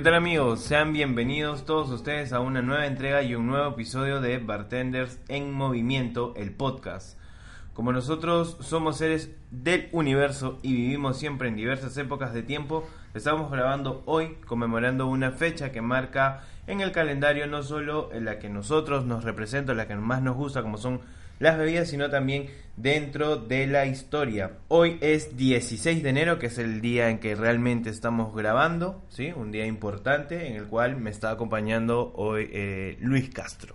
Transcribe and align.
¿Qué 0.00 0.04
tal 0.04 0.14
amigos? 0.14 0.60
Sean 0.60 0.94
bienvenidos 0.94 1.66
todos 1.66 1.90
ustedes 1.90 2.32
a 2.32 2.40
una 2.40 2.62
nueva 2.62 2.86
entrega 2.86 3.22
y 3.22 3.34
un 3.34 3.46
nuevo 3.46 3.68
episodio 3.68 4.22
de 4.22 4.38
Bartenders 4.38 5.20
en 5.28 5.52
Movimiento, 5.52 6.32
el 6.38 6.52
podcast. 6.52 7.18
Como 7.74 7.92
nosotros 7.92 8.56
somos 8.60 8.96
seres 8.96 9.28
del 9.50 9.90
universo 9.92 10.58
y 10.62 10.72
vivimos 10.72 11.18
siempre 11.18 11.48
en 11.48 11.56
diversas 11.56 11.98
épocas 11.98 12.32
de 12.32 12.42
tiempo, 12.42 12.88
estamos 13.12 13.50
grabando 13.50 14.02
hoy 14.06 14.38
conmemorando 14.46 15.06
una 15.06 15.32
fecha 15.32 15.70
que 15.70 15.82
marca 15.82 16.44
en 16.66 16.80
el 16.80 16.92
calendario 16.92 17.46
no 17.46 17.62
solo 17.62 18.08
en 18.14 18.24
la 18.24 18.38
que 18.38 18.48
nosotros 18.48 19.04
nos 19.04 19.22
representa, 19.22 19.74
la 19.74 19.86
que 19.86 19.96
más 19.96 20.22
nos 20.22 20.34
gusta, 20.34 20.62
como 20.62 20.78
son 20.78 21.02
las 21.40 21.58
bebidas, 21.58 21.88
sino 21.88 22.08
también 22.10 22.46
dentro 22.76 23.36
de 23.36 23.66
la 23.66 23.86
historia. 23.86 24.58
Hoy 24.68 24.98
es 25.00 25.36
16 25.36 26.02
de 26.02 26.08
enero, 26.08 26.38
que 26.38 26.46
es 26.46 26.58
el 26.58 26.80
día 26.80 27.08
en 27.08 27.18
que 27.18 27.34
realmente 27.34 27.90
estamos 27.90 28.34
grabando, 28.36 29.02
¿sí? 29.08 29.32
un 29.34 29.50
día 29.50 29.66
importante 29.66 30.46
en 30.46 30.54
el 30.54 30.66
cual 30.66 30.96
me 30.96 31.10
está 31.10 31.30
acompañando 31.30 32.12
hoy 32.14 32.48
eh, 32.52 32.96
Luis 33.00 33.30
Castro. 33.30 33.74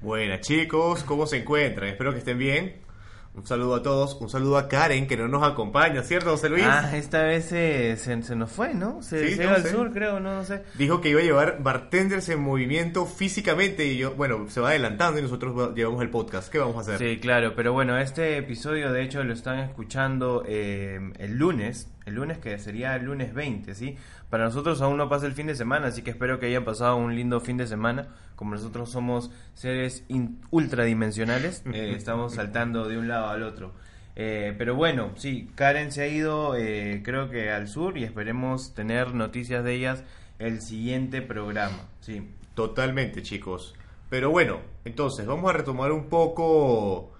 Buenas 0.00 0.40
chicos, 0.40 1.04
¿cómo 1.04 1.26
se 1.26 1.36
encuentran? 1.36 1.90
Espero 1.90 2.12
que 2.12 2.18
estén 2.18 2.38
bien. 2.38 2.89
Un 3.32 3.46
saludo 3.46 3.76
a 3.76 3.82
todos, 3.82 4.16
un 4.20 4.28
saludo 4.28 4.58
a 4.58 4.66
Karen 4.68 5.06
que 5.06 5.16
no 5.16 5.28
nos 5.28 5.44
acompaña, 5.44 6.02
¿cierto, 6.02 6.30
José 6.32 6.48
Luis? 6.48 6.64
Ah, 6.66 6.90
esta 6.96 7.22
vez 7.22 7.44
se, 7.44 7.96
se, 7.96 8.16
nos 8.34 8.50
fue, 8.50 8.74
¿no? 8.74 9.02
Se, 9.02 9.34
Sí, 9.34 9.40
no 9.40 9.50
al 9.50 9.64
sur, 9.64 9.92
creo, 9.92 10.18
no, 10.18 10.34
no 10.34 10.44
sé. 10.44 10.64
Dijo 10.76 11.00
que 11.00 11.10
iba 11.10 11.20
a 11.20 11.22
llevar 11.22 11.62
bartenders 11.62 12.28
en 12.28 12.40
movimiento 12.40 13.06
físicamente 13.06 13.86
y 13.86 13.98
yo, 13.98 14.14
bueno, 14.16 14.46
se 14.50 14.60
va 14.60 14.70
adelantando 14.70 15.20
y 15.20 15.22
nosotros 15.22 15.56
va- 15.56 15.72
llevamos 15.72 16.02
el 16.02 16.10
podcast. 16.10 16.50
¿Qué 16.50 16.58
vamos 16.58 16.76
a 16.76 16.80
hacer? 16.80 16.98
Sí, 16.98 17.20
claro, 17.20 17.54
pero 17.54 17.72
bueno, 17.72 17.96
este 17.98 18.36
episodio 18.36 18.92
de 18.92 19.04
hecho 19.04 19.22
lo 19.22 19.32
están 19.32 19.60
escuchando 19.60 20.42
eh, 20.48 20.98
el 21.18 21.36
lunes, 21.38 21.88
el 22.06 22.14
lunes 22.16 22.38
que 22.38 22.58
sería 22.58 22.96
el 22.96 23.04
lunes 23.04 23.32
20, 23.32 23.76
¿sí? 23.76 23.96
Para 24.28 24.44
nosotros 24.44 24.82
aún 24.82 24.96
no 24.96 25.08
pasa 25.08 25.26
el 25.26 25.32
fin 25.34 25.46
de 25.46 25.54
semana, 25.54 25.86
así 25.86 26.02
que 26.02 26.10
espero 26.10 26.40
que 26.40 26.46
hayan 26.46 26.64
pasado 26.64 26.96
un 26.96 27.14
lindo 27.14 27.40
fin 27.40 27.56
de 27.56 27.68
semana. 27.68 28.08
Como 28.40 28.54
nosotros 28.54 28.90
somos 28.90 29.30
seres 29.52 30.02
ultradimensionales, 30.50 31.62
eh, 31.74 31.92
estamos 31.94 32.36
saltando 32.36 32.88
de 32.88 32.96
un 32.96 33.06
lado 33.06 33.28
al 33.28 33.42
otro. 33.42 33.74
Eh, 34.16 34.54
pero 34.56 34.74
bueno, 34.74 35.10
sí, 35.16 35.50
Karen 35.54 35.92
se 35.92 36.04
ha 36.04 36.06
ido 36.06 36.56
eh, 36.56 37.02
creo 37.04 37.28
que 37.28 37.50
al 37.50 37.68
sur 37.68 37.98
y 37.98 38.04
esperemos 38.04 38.74
tener 38.74 39.12
noticias 39.12 39.62
de 39.62 39.74
ellas 39.74 40.04
el 40.38 40.62
siguiente 40.62 41.20
programa, 41.20 41.90
sí. 42.00 42.30
Totalmente, 42.54 43.22
chicos. 43.22 43.74
Pero 44.08 44.30
bueno, 44.30 44.60
entonces 44.86 45.26
vamos 45.26 45.50
a 45.50 45.58
retomar 45.58 45.92
un 45.92 46.08
poco 46.08 47.12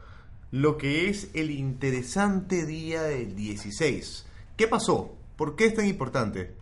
lo 0.50 0.78
que 0.78 1.10
es 1.10 1.30
el 1.34 1.50
interesante 1.50 2.64
día 2.64 3.02
del 3.02 3.36
16. 3.36 4.26
¿Qué 4.56 4.68
pasó? 4.68 5.14
¿Por 5.36 5.54
qué 5.54 5.66
es 5.66 5.74
tan 5.74 5.86
importante? 5.86 6.54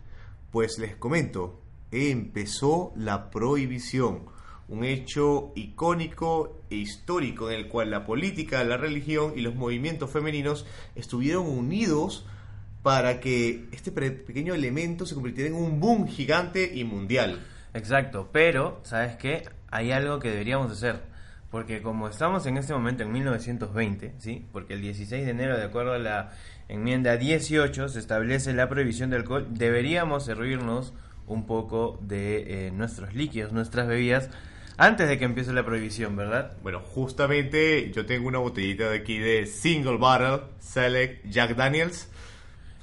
Pues 0.51 0.79
les 0.79 0.97
comento, 0.97 1.61
empezó 1.91 2.91
la 2.97 3.31
prohibición, 3.31 4.25
un 4.69 4.83
hecho 4.83 5.51
icónico 5.55 6.61
e 6.69 6.75
histórico 6.75 7.49
en 7.49 7.59
el 7.59 7.67
cual 7.67 7.91
la 7.91 8.05
política, 8.05 8.63
la 8.63 8.77
religión 8.77 9.33
y 9.35 9.41
los 9.41 9.55
movimientos 9.55 10.11
femeninos 10.11 10.65
estuvieron 10.95 11.47
unidos 11.47 12.25
para 12.83 13.19
que 13.19 13.65
este 13.71 13.91
pequeño 13.91 14.53
elemento 14.53 15.05
se 15.05 15.15
convirtiera 15.15 15.49
en 15.49 15.55
un 15.55 15.79
boom 15.79 16.07
gigante 16.07 16.71
y 16.73 16.83
mundial. 16.83 17.39
Exacto, 17.73 18.29
pero, 18.31 18.79
¿sabes 18.83 19.17
qué? 19.17 19.43
Hay 19.69 19.91
algo 19.91 20.19
que 20.19 20.29
deberíamos 20.29 20.71
hacer. 20.71 21.01
Porque 21.51 21.81
como 21.81 22.07
estamos 22.07 22.45
en 22.45 22.57
este 22.57 22.73
momento 22.73 23.01
en 23.01 23.11
1920, 23.11 24.13
¿sí? 24.19 24.45
Porque 24.51 24.75
el 24.75 24.81
16 24.81 25.25
de 25.25 25.31
enero, 25.31 25.57
de 25.57 25.63
acuerdo 25.63 25.93
a 25.93 25.97
la 25.97 26.31
enmienda 26.67 27.17
18, 27.17 27.89
se 27.89 27.99
establece 27.99 28.53
la 28.53 28.69
prohibición 28.69 29.09
del 29.09 29.21
alcohol, 29.21 29.47
deberíamos 29.49 30.25
servirnos 30.25 30.93
un 31.25 31.47
poco 31.47 31.97
de 32.01 32.67
eh, 32.67 32.71
nuestros 32.71 33.15
líquidos, 33.15 33.51
nuestras 33.51 33.87
bebidas, 33.87 34.29
antes 34.79 35.09
de 35.09 35.19
que 35.19 35.25
empiece 35.25 35.51
la 35.51 35.65
prohibición, 35.65 36.15
¿verdad? 36.15 36.53
Bueno, 36.63 36.79
justamente 36.79 37.91
yo 37.91 38.05
tengo 38.05 38.29
una 38.29 38.39
botellita 38.39 38.89
de 38.89 38.99
aquí 38.99 39.19
de 39.19 39.45
Single 39.45 39.97
Barrel 39.97 40.39
Select 40.57 41.25
Jack 41.27 41.57
Daniels. 41.57 42.09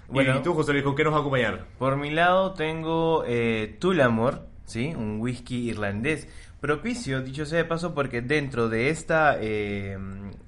Bueno. 0.06 0.36
y 0.36 0.42
tú, 0.42 0.52
José 0.52 0.72
Luis, 0.72 0.84
¿con 0.84 0.94
qué 0.94 1.04
nos 1.04 1.14
va 1.14 1.16
a 1.16 1.20
acompañar? 1.20 1.64
Por 1.78 1.96
mi 1.96 2.10
lado 2.10 2.52
tengo 2.52 3.24
eh, 3.26 3.76
Tullamore, 3.78 4.40
¿sí? 4.66 4.92
Un 4.94 5.22
whisky 5.22 5.70
irlandés. 5.70 6.28
Propicio, 6.60 7.22
dicho 7.22 7.46
sea 7.46 7.58
de 7.58 7.64
paso, 7.64 7.94
porque 7.94 8.20
dentro 8.20 8.68
de, 8.68 8.90
esta, 8.90 9.38
eh, 9.40 9.96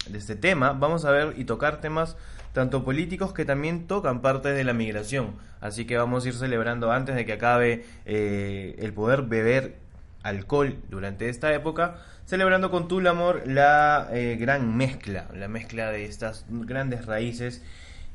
de 0.07 0.19
este 0.19 0.37
tema 0.37 0.75
vamos 0.75 1.07
a 1.07 1.13
ver 1.13 1.33
y 1.39 1.45
tocar 1.45 1.81
temas 1.81 2.19
tanto 2.53 2.85
políticos 2.85 3.33
que 3.33 3.47
también 3.47 3.87
tocan 3.87 4.21
partes 4.21 4.55
de 4.55 4.65
la 4.65 4.75
migración. 4.75 5.37
Así 5.63 5.87
que 5.87 5.97
vamos 5.97 6.27
a 6.27 6.29
ir 6.29 6.35
celebrando 6.35 6.93
antes 6.93 7.17
de 7.17 7.25
que 7.25 7.33
acabe 7.33 7.87
eh, 8.05 8.77
el 8.81 8.93
poder 8.93 9.23
beber 9.23 9.88
alcohol 10.23 10.77
durante 10.89 11.29
esta 11.29 11.53
época, 11.55 11.99
celebrando 12.27 12.71
con 12.71 12.89
Tullamore 12.89 13.47
la 13.47 14.09
eh, 14.13 14.37
gran 14.39 14.77
mezcla, 14.77 15.29
la 15.35 15.49
mezcla 15.49 15.91
de 15.91 16.05
estas 16.05 16.45
grandes 16.49 17.07
raíces 17.07 17.63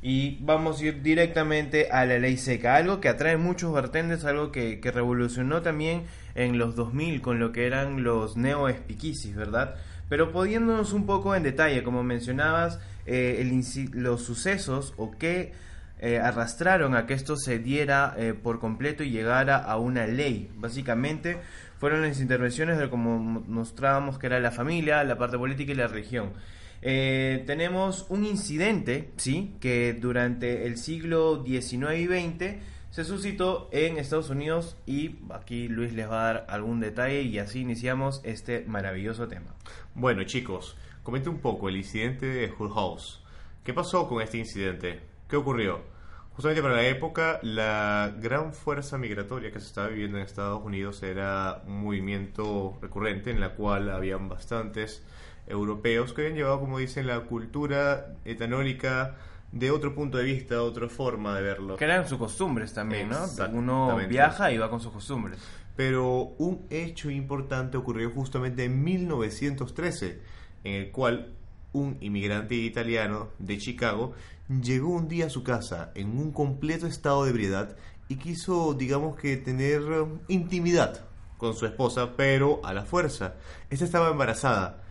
y 0.02 0.38
vamos 0.42 0.82
a 0.82 0.86
ir 0.86 1.02
directamente 1.02 1.90
a 1.90 2.06
la 2.06 2.20
ley 2.20 2.38
seca, 2.38 2.76
algo 2.76 3.00
que 3.00 3.10
atrae 3.10 3.38
muchos 3.38 3.72
bartenders, 3.72 4.26
algo 4.26 4.52
que, 4.52 4.82
que 4.82 4.92
revolucionó 4.92 5.62
también 5.62 6.04
en 6.36 6.58
los 6.58 6.76
2000 6.76 7.22
con 7.22 7.40
lo 7.40 7.52
que 7.54 7.66
eran 7.66 8.04
los 8.04 8.36
neo 8.36 8.70
speakeasies, 8.70 9.36
¿verdad? 9.36 9.76
Pero 10.10 10.32
poniéndonos 10.32 10.92
un 10.92 11.06
poco 11.06 11.36
en 11.36 11.44
detalle, 11.44 11.84
como 11.84 12.04
mencionabas, 12.04 12.80
eh, 13.06 13.50
los 13.94 14.24
sucesos 14.24 14.94
o 14.98 15.12
qué 15.12 15.54
eh, 16.00 16.20
arrastraron 16.20 16.96
a 16.96 17.06
que 17.06 17.14
esto 17.14 17.38
se 17.38 17.60
diera 17.60 18.16
por 18.44 18.60
completo 18.60 19.04
y 19.04 19.10
llegara 19.10 19.58
a 19.58 19.78
una 19.78 20.06
ley. 20.06 20.52
Básicamente 20.58 21.38
fueron 21.80 22.02
las 22.02 22.20
intervenciones 22.20 22.78
de 22.78 22.90
como 22.90 23.20
mostrábamos 23.20 24.20
que 24.20 24.28
era 24.28 24.40
la 24.40 24.52
familia, 24.52 25.04
la 25.04 25.18
parte 25.18 25.38
política 25.38 25.72
y 25.72 25.76
la 25.76 25.88
religión. 25.88 26.34
Eh, 26.82 27.44
tenemos 27.48 28.06
un 28.10 28.26
incidente, 28.26 29.12
¿sí? 29.16 29.56
Que 29.62 29.94
durante 29.94 30.68
el 30.68 30.78
siglo 30.78 31.44
XIX 31.46 31.94
y 31.98 32.06
XX 32.08 32.56
se 32.90 33.06
suscitó 33.06 33.70
en 33.72 33.98
Estados 33.98 34.30
Unidos 34.30 34.78
y 34.86 35.16
aquí 35.32 35.68
Luis 35.68 35.94
les 35.94 36.10
va 36.10 36.22
a 36.22 36.34
dar 36.34 36.46
algún 36.50 36.80
detalle 36.80 37.22
y 37.22 37.40
así 37.40 37.62
iniciamos 37.62 38.22
este 38.24 38.66
maravilloso 38.68 39.28
tema. 39.28 39.56
Bueno, 39.96 40.24
chicos, 40.26 40.78
comente 41.04 41.30
un 41.30 41.40
poco 41.40 41.70
el 41.70 41.78
incidente 41.78 42.26
de 42.26 42.52
Hull 42.52 42.72
House. 42.74 43.24
¿Qué 43.64 43.74
pasó 43.74 44.08
con 44.08 44.22
este 44.22 44.38
incidente? 44.38 45.00
¿Qué 45.30 45.38
ocurrió? 45.38 45.93
Justamente 46.36 46.64
para 46.64 46.76
la 46.76 46.88
época, 46.88 47.40
la 47.44 48.12
gran 48.20 48.54
fuerza 48.54 48.98
migratoria 48.98 49.52
que 49.52 49.60
se 49.60 49.68
estaba 49.68 49.90
viviendo 49.90 50.18
en 50.18 50.24
Estados 50.24 50.64
Unidos 50.64 51.04
era 51.04 51.62
un 51.68 51.84
movimiento 51.84 52.78
recurrente 52.82 53.30
en 53.30 53.40
la 53.40 53.50
cual 53.50 53.92
habían 53.92 54.30
bastantes 54.30 55.04
europeos 55.46 56.12
que 56.14 56.22
habían 56.22 56.38
llevado, 56.38 56.60
como 56.60 56.80
dicen, 56.80 57.06
la 57.06 57.20
cultura 57.22 58.16
etanólica 58.26 59.16
de 59.52 59.70
otro 59.70 59.94
punto 59.94 60.18
de 60.18 60.24
vista, 60.24 60.64
otra 60.64 60.90
forma 60.90 61.36
de 61.36 61.44
verlo. 61.44 61.76
Que 61.76 61.86
eran 61.86 62.08
sus 62.08 62.18
costumbres 62.18 62.74
también, 62.74 63.10
¿no? 63.10 63.28
Uno 63.52 64.00
viaja 64.10 64.52
y 64.52 64.58
va 64.58 64.72
con 64.72 64.80
sus 64.80 64.92
costumbres. 64.92 65.40
Pero 65.76 66.34
un 66.40 66.66
hecho 66.72 67.12
importante 67.12 67.78
ocurrió 67.78 68.10
justamente 68.10 68.64
en 68.64 68.84
1913, 68.84 70.20
en 70.64 70.74
el 70.74 70.92
cual 70.92 71.34
un 71.74 71.98
inmigrante 72.02 72.56
italiano 72.56 73.30
de 73.40 73.58
Chicago 73.58 74.14
llegó 74.50 74.90
un 74.90 75.08
día 75.08 75.28
a 75.28 75.30
su 75.30 75.44
casa 75.44 75.92
en 75.96 76.18
un 76.18 76.32
completo 76.32 76.88
estado 76.88 77.24
de 77.24 77.32
ebriedad 77.32 77.76
y 78.10 78.18
quiso, 78.18 78.74
digamos 78.74 79.16
que, 79.16 79.38
tener 79.38 79.82
eh, 79.82 80.06
intimidad 80.28 81.06
con 81.38 81.56
su 81.56 81.66
esposa, 81.66 82.16
pero 82.16 82.62
a 82.64 82.74
la 82.74 82.84
fuerza. 82.86 83.36
Esta 83.70 83.86
estaba 83.86 84.10
embarazada 84.10 84.84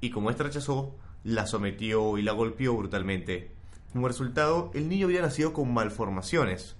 y 0.00 0.10
como 0.10 0.30
esta 0.30 0.44
rechazó, 0.44 0.94
la 1.24 1.46
sometió 1.46 2.16
y 2.18 2.22
la 2.22 2.32
golpeó 2.32 2.76
brutalmente. 2.76 3.52
Como 3.92 4.08
resultado, 4.08 4.70
el 4.74 4.88
niño 4.88 5.06
había 5.06 5.22
nacido 5.22 5.52
con 5.52 5.72
malformaciones, 5.74 6.76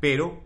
pero 0.00 0.40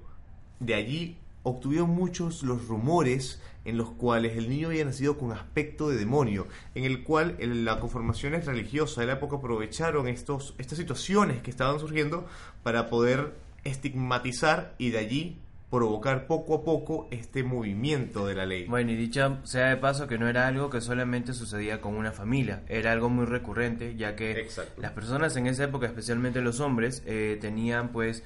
de 0.59 0.75
allí 0.75 1.18
obtuvieron 1.43 1.91
muchos 1.91 2.43
los 2.43 2.67
rumores 2.69 3.41
en 3.65 3.77
los 3.77 3.91
cuales 3.91 4.37
el 4.37 4.49
niño 4.49 4.69
había 4.69 4.85
nacido 4.85 5.19
con 5.19 5.33
aspecto 5.33 5.89
de 5.91 5.97
demonio, 5.97 6.47
en 6.75 6.85
el 6.85 7.03
cual 7.05 7.37
el- 7.39 7.65
las 7.65 7.77
conformaciones 7.77 8.47
religiosas 8.47 8.99
de 8.99 9.07
la 9.07 9.13
época 9.15 9.37
aprovecharon 9.37 10.09
estos, 10.09 10.55
estas 10.59 10.79
situaciones 10.79 11.43
que 11.43 11.51
estaban 11.51 11.79
surgiendo 11.79 12.27
para 12.63 12.89
poder 12.89 13.35
estigmatizar 13.65 14.75
y 14.79 14.91
de 14.91 14.99
allí 14.99 15.39
provocar 15.71 16.27
poco 16.27 16.55
a 16.55 16.65
poco 16.65 17.09
este 17.11 17.43
movimiento 17.43 18.27
de 18.27 18.35
la 18.35 18.47
ley. 18.47 18.65
Bueno, 18.67 18.91
y 18.91 18.97
dicha 18.97 19.39
sea 19.45 19.69
de 19.69 19.77
paso 19.77 20.07
que 20.07 20.17
no 20.17 20.27
era 20.27 20.47
algo 20.47 20.71
que 20.71 20.81
solamente 20.81 21.35
sucedía 21.35 21.83
con 21.83 21.95
una 21.95 22.11
familia, 22.13 22.63
era 22.69 22.93
algo 22.93 23.11
muy 23.11 23.27
recurrente, 23.27 23.95
ya 23.95 24.17
que 24.17 24.31
Exacto. 24.41 24.81
las 24.81 24.93
personas 24.93 25.37
en 25.37 25.47
esa 25.47 25.65
época, 25.65 25.85
especialmente 25.87 26.41
los 26.41 26.61
hombres, 26.61 27.03
eh, 27.07 27.37
tenían 27.41 27.89
pues, 27.91 28.23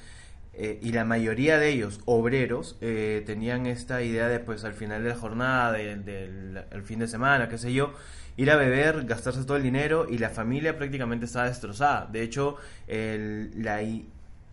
eh, 0.54 0.78
y 0.82 0.93
la 0.93 1.04
mayoría 1.04 1.58
de 1.58 1.70
ellos, 1.70 2.00
obreros, 2.04 2.76
eh, 2.81 3.22
tenían 3.26 3.66
esta 3.66 4.02
idea 4.02 4.28
de 4.28 4.38
pues 4.40 4.64
al 4.64 4.75
final 4.75 5.02
de 5.02 5.10
la 5.10 5.16
jornada, 5.16 5.72
del, 5.72 6.62
el 6.70 6.82
fin 6.82 6.99
de 6.99 7.08
semana, 7.08 7.49
qué 7.49 7.58
sé 7.58 7.72
yo, 7.72 7.94
ir 8.37 8.50
a 8.50 8.56
beber, 8.56 9.04
gastarse 9.04 9.44
todo 9.44 9.56
el 9.56 9.62
dinero 9.62 10.06
y 10.08 10.19
la 10.19 10.31
familia 10.31 10.76
prácticamente 10.76 11.26
estaba 11.26 11.46
destrozada. 11.46 12.06
De 12.10 12.22
hecho, 12.22 12.56
el- 12.87 13.50
la 13.62 13.81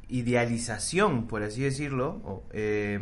idealización, 0.10 1.28
por 1.28 1.44
así 1.44 1.62
decirlo, 1.62 2.44
eh, 2.52 3.00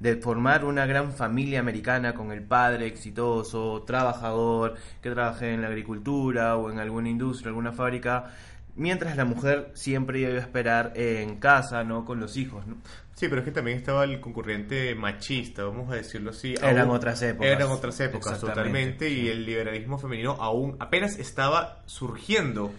de 0.00 0.16
formar 0.16 0.64
una 0.64 0.86
gran 0.86 1.12
familia 1.12 1.60
americana 1.60 2.14
con 2.14 2.32
el 2.32 2.42
padre 2.42 2.86
exitoso, 2.86 3.82
trabajador, 3.86 4.74
que 5.02 5.10
trabaje 5.10 5.52
en 5.54 5.62
la 5.62 5.68
agricultura 5.68 6.56
o 6.56 6.70
en 6.70 6.78
alguna 6.78 7.08
industria, 7.08 7.48
alguna 7.48 7.72
fábrica, 7.72 8.30
mientras 8.76 9.16
la 9.16 9.24
mujer 9.24 9.70
siempre 9.74 10.20
iba 10.20 10.30
a 10.30 10.38
esperar 10.38 10.92
en 10.94 11.36
casa, 11.36 11.82
¿no? 11.84 12.04
Con 12.04 12.20
los 12.20 12.36
hijos, 12.36 12.66
¿no? 12.66 12.76
Sí, 13.14 13.28
pero 13.28 13.40
es 13.40 13.44
que 13.46 13.50
también 13.52 13.78
estaba 13.78 14.04
el 14.04 14.20
concurrente 14.20 14.94
machista, 14.94 15.64
vamos 15.64 15.90
a 15.90 15.94
decirlo 15.94 16.30
así. 16.30 16.54
Eran 16.60 16.80
Aún- 16.88 16.96
otras 16.96 17.22
épocas. 17.22 17.50
Eran 17.50 17.68
otras 17.70 17.98
épocas, 18.00 18.38
totalmente, 18.38 19.08
y 19.08 19.22
sí. 19.22 19.28
el 19.28 19.46
liberalismo 19.46 19.98
femenino 19.98 20.32
aún 20.32 20.76
apenas 20.80 21.18
estaba 21.18 21.82
surgiendo, 21.86 22.70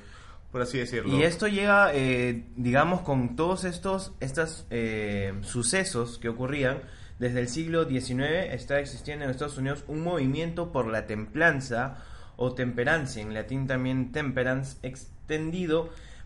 por 0.52 0.62
así 0.62 0.78
decirlo. 0.78 1.18
Y 1.18 1.24
esto 1.24 1.48
llega, 1.48 1.90
eh, 1.94 2.46
digamos, 2.56 3.02
con 3.02 3.36
todos 3.36 3.64
estos 3.64 4.14
estos, 4.20 4.68
eh, 4.70 5.34
sucesos 5.42 6.20
que 6.20 6.30
ocurrían. 6.30 6.82
Desde 7.18 7.40
el 7.40 7.48
siglo 7.48 7.90
XIX 7.90 8.54
está 8.54 8.80
existiendo 8.80 9.26
en 9.26 9.32
Estados 9.32 9.58
Unidos 9.58 9.84
un 9.88 10.02
movimiento 10.04 10.72
por 10.72 10.86
la 10.86 11.08
templanza 11.08 11.98
o 12.36 12.54
temperancia, 12.54 13.24
en 13.24 13.34
latín 13.34 13.66
también 13.66 14.12
temperance, 14.12 14.78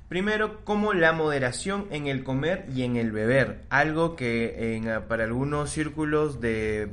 primero 0.07 0.63
como 0.63 0.93
la 0.93 1.13
moderación 1.13 1.87
en 1.91 2.07
el 2.07 2.23
comer 2.23 2.65
y 2.73 2.83
en 2.83 2.97
el 2.97 3.11
beber, 3.11 3.61
algo 3.69 4.15
que 4.15 4.81
ah, 4.87 5.07
para 5.07 5.23
algunos 5.23 5.69
círculos 5.69 6.41
de 6.41 6.89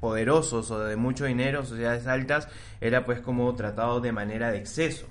poderosos 0.00 0.70
o 0.70 0.80
de 0.80 0.96
mucho 0.96 1.26
dinero, 1.26 1.64
sociedades 1.64 2.06
altas, 2.06 2.48
era 2.80 3.04
pues 3.04 3.20
como 3.20 3.54
tratado 3.54 4.00
de 4.00 4.12
manera 4.12 4.50
de 4.50 4.58
exceso. 4.58 5.06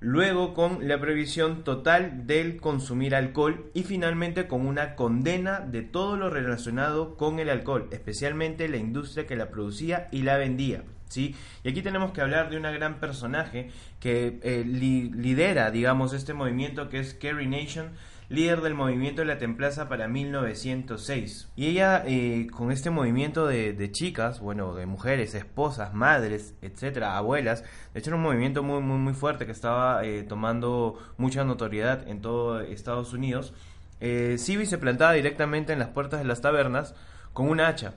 Luego 0.00 0.52
con 0.52 0.86
la 0.86 1.00
prohibición 1.00 1.64
total 1.64 2.26
del 2.26 2.60
consumir 2.60 3.14
alcohol 3.14 3.70
y 3.72 3.84
finalmente 3.84 4.46
con 4.46 4.66
una 4.66 4.96
condena 4.96 5.60
de 5.60 5.80
todo 5.80 6.18
lo 6.18 6.28
relacionado 6.28 7.16
con 7.16 7.38
el 7.38 7.48
alcohol, 7.48 7.88
especialmente 7.90 8.68
la 8.68 8.76
industria 8.76 9.26
que 9.26 9.36
la 9.36 9.48
producía 9.48 10.08
y 10.12 10.22
la 10.22 10.36
vendía. 10.36 10.82
Y 11.16 11.68
aquí 11.68 11.82
tenemos 11.82 12.12
que 12.12 12.20
hablar 12.20 12.50
de 12.50 12.56
una 12.56 12.70
gran 12.70 13.00
personaje 13.00 13.70
que 14.00 14.38
eh, 14.42 14.64
li- 14.66 15.10
lidera, 15.10 15.70
digamos, 15.70 16.12
este 16.12 16.34
movimiento 16.34 16.88
que 16.88 16.98
es 17.00 17.14
Carrie 17.14 17.46
Nation, 17.46 17.90
líder 18.28 18.62
del 18.62 18.74
movimiento 18.74 19.20
de 19.22 19.26
la 19.26 19.38
Templaza 19.38 19.88
para 19.88 20.08
1906. 20.08 21.48
Y 21.56 21.66
ella, 21.66 22.02
eh, 22.06 22.46
con 22.50 22.70
este 22.72 22.90
movimiento 22.90 23.46
de, 23.46 23.90
chicas, 23.92 24.40
bueno, 24.40 24.74
de 24.74 24.86
mujeres, 24.86 25.34
esposas, 25.34 25.94
madres, 25.94 26.54
etcétera, 26.62 27.16
abuelas, 27.16 27.64
de 27.92 28.00
hecho 28.00 28.10
era 28.10 28.16
un 28.16 28.22
movimiento 28.22 28.62
muy, 28.62 28.80
muy, 28.82 28.98
muy 28.98 29.12
fuerte 29.14 29.46
que 29.46 29.52
estaba 29.52 30.04
eh, 30.04 30.22
tomando 30.22 30.98
mucha 31.16 31.44
notoriedad 31.44 32.06
en 32.08 32.20
todo 32.20 32.60
Estados 32.60 33.12
Unidos. 33.12 33.52
Eh, 34.00 34.36
Civi 34.38 34.66
se 34.66 34.78
plantaba 34.78 35.12
directamente 35.12 35.72
en 35.72 35.78
las 35.78 35.88
puertas 35.88 36.20
de 36.20 36.26
las 36.26 36.40
tabernas 36.40 36.94
con 37.32 37.48
un 37.48 37.60
hacha 37.60 37.94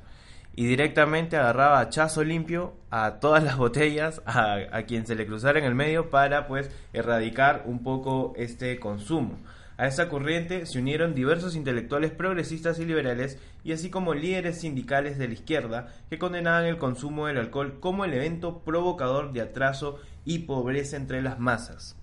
y 0.57 0.65
directamente 0.65 1.37
agarraba 1.37 1.79
hachazo 1.79 2.23
limpio 2.23 2.73
a 2.89 3.19
todas 3.19 3.43
las 3.43 3.57
botellas 3.57 4.23
a, 4.25 4.57
a 4.71 4.83
quien 4.83 5.05
se 5.05 5.13
le 5.13 5.27
cruzara 5.27 5.59
en 5.59 5.65
el 5.65 5.75
medio 5.75 6.09
para 6.09 6.47
pues 6.47 6.71
erradicar 6.93 7.61
un 7.65 7.83
poco 7.83 8.33
este 8.35 8.79
consumo. 8.79 9.37
A 9.77 9.85
esta 9.85 10.09
corriente 10.09 10.65
se 10.65 10.79
unieron 10.79 11.13
diversos 11.13 11.55
intelectuales 11.55 12.09
progresistas 12.09 12.79
y 12.79 12.85
liberales 12.85 13.37
y 13.63 13.71
así 13.71 13.91
como 13.91 14.15
líderes 14.15 14.61
sindicales 14.61 15.19
de 15.19 15.27
la 15.27 15.35
izquierda 15.35 15.93
que 16.09 16.17
condenaban 16.17 16.65
el 16.65 16.79
consumo 16.79 17.27
del 17.27 17.37
alcohol 17.37 17.77
como 17.79 18.03
el 18.03 18.15
evento 18.15 18.63
provocador 18.65 19.33
de 19.33 19.41
atraso 19.41 19.99
y 20.25 20.39
pobreza 20.39 20.97
entre 20.97 21.21
las 21.21 21.37
masas. 21.37 21.95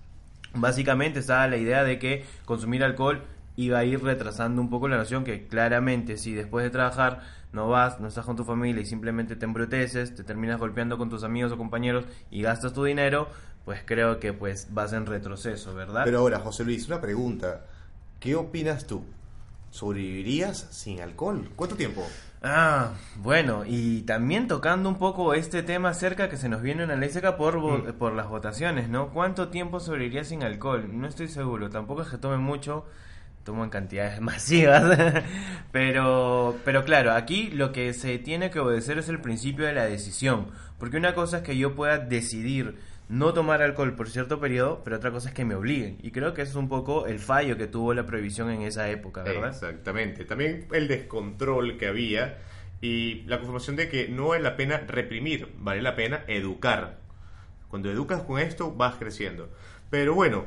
Básicamente 0.53 1.19
estaba 1.19 1.45
la 1.49 1.57
idea 1.57 1.83
de 1.83 1.99
que 1.99 2.23
consumir 2.45 2.85
alcohol 2.85 3.21
iba 3.57 3.79
a 3.79 3.83
ir 3.85 4.03
retrasando 4.03 4.61
un 4.61 4.69
poco 4.69 4.87
la 4.87 4.97
nación, 4.97 5.23
que 5.23 5.47
claramente 5.47 6.17
si 6.17 6.33
después 6.33 6.63
de 6.63 6.69
trabajar 6.69 7.21
no 7.53 7.69
vas, 7.69 7.99
no 8.01 8.07
estás 8.07 8.25
con 8.25 8.35
tu 8.35 8.43
familia 8.43 8.81
y 8.81 8.85
simplemente 8.85 9.35
te 9.35 9.45
embruteces, 9.45 10.13
te 10.13 10.23
terminas 10.23 10.59
golpeando 10.59 10.97
con 10.97 11.09
tus 11.09 11.23
amigos 11.23 11.51
o 11.53 11.57
compañeros 11.57 12.05
y 12.29 12.41
gastas 12.41 12.73
tu 12.73 12.83
dinero, 12.83 13.29
pues 13.63 13.81
creo 13.85 14.19
que 14.19 14.33
pues 14.33 14.67
vas 14.73 14.91
en 14.93 15.05
retroceso, 15.05 15.73
¿verdad? 15.73 16.01
Pero 16.03 16.19
ahora, 16.19 16.39
José 16.39 16.65
Luis, 16.65 16.87
una 16.87 16.99
pregunta. 16.99 17.65
¿Qué 18.19 18.35
opinas 18.35 18.85
tú? 18.87 19.03
¿Sobrevivirías 19.71 20.67
sin 20.71 21.01
alcohol? 21.01 21.49
¿Cuánto 21.55 21.75
tiempo? 21.75 22.05
Ah, 22.43 22.91
bueno, 23.17 23.63
y 23.65 24.03
también 24.03 24.47
tocando 24.47 24.87
un 24.87 24.97
poco 24.97 25.33
este 25.33 25.63
tema 25.63 25.93
cerca 25.93 26.29
que 26.29 26.37
se 26.37 26.47
nos 26.47 26.61
viene 26.61 26.83
una 26.83 26.95
ley 26.95 27.09
seca 27.09 27.37
por, 27.37 27.57
Mm. 27.59 27.93
por 27.97 28.13
las 28.13 28.27
votaciones, 28.29 28.87
¿no? 28.87 29.09
¿Cuánto 29.09 29.49
tiempo 29.49 29.79
sobreviviría 29.79 30.23
sin 30.23 30.43
alcohol? 30.43 30.87
No 30.93 31.07
estoy 31.07 31.27
seguro, 31.27 31.69
tampoco 31.69 32.03
es 32.03 32.07
que 32.09 32.17
tome 32.17 32.37
mucho, 32.37 32.85
tomo 33.45 33.63
en 33.63 33.69
cantidades 33.69 34.19
masivas, 34.21 34.97
pero, 35.71 36.57
pero 36.65 36.83
claro, 36.83 37.13
aquí 37.13 37.49
lo 37.51 37.71
que 37.71 37.93
se 37.93 38.19
tiene 38.19 38.49
que 38.49 38.59
obedecer 38.59 38.97
es 38.97 39.07
el 39.07 39.21
principio 39.21 39.65
de 39.65 39.73
la 39.73 39.85
decisión, 39.85 40.47
porque 40.77 40.97
una 40.97 41.13
cosa 41.13 41.37
es 41.37 41.43
que 41.43 41.55
yo 41.55 41.75
pueda 41.75 41.97
decidir 41.99 42.75
no 43.07 43.33
tomar 43.33 43.61
alcohol 43.61 43.95
por 43.95 44.09
cierto 44.09 44.39
periodo, 44.39 44.81
pero 44.83 44.97
otra 44.97 45.11
cosa 45.11 45.29
es 45.29 45.35
que 45.35 45.45
me 45.45 45.55
obliguen, 45.55 45.97
y 46.01 46.11
creo 46.11 46.33
que 46.33 46.41
es 46.41 46.55
un 46.55 46.67
poco 46.67 47.05
el 47.05 47.19
fallo 47.19 47.55
que 47.55 47.67
tuvo 47.67 47.93
la 47.93 48.05
prohibición 48.05 48.49
en 48.49 48.63
esa 48.63 48.89
época, 48.89 49.23
¿verdad? 49.23 49.51
Exactamente. 49.51 50.25
También 50.25 50.67
el 50.73 50.87
descontrol 50.87 51.77
que 51.77 51.87
había 51.87 52.39
y 52.81 53.21
la 53.27 53.37
confirmación 53.37 53.75
de 53.75 53.89
que 53.89 54.09
no 54.09 54.29
vale 54.29 54.43
la 54.43 54.57
pena 54.57 54.79
reprimir, 54.87 55.53
vale 55.59 55.81
la 55.81 55.95
pena 55.95 56.23
educar. 56.27 56.97
Cuando 57.69 57.91
educas 57.91 58.21
con 58.23 58.39
esto 58.39 58.73
vas 58.73 58.95
creciendo. 58.95 59.49
Pero 59.89 60.15
bueno, 60.15 60.45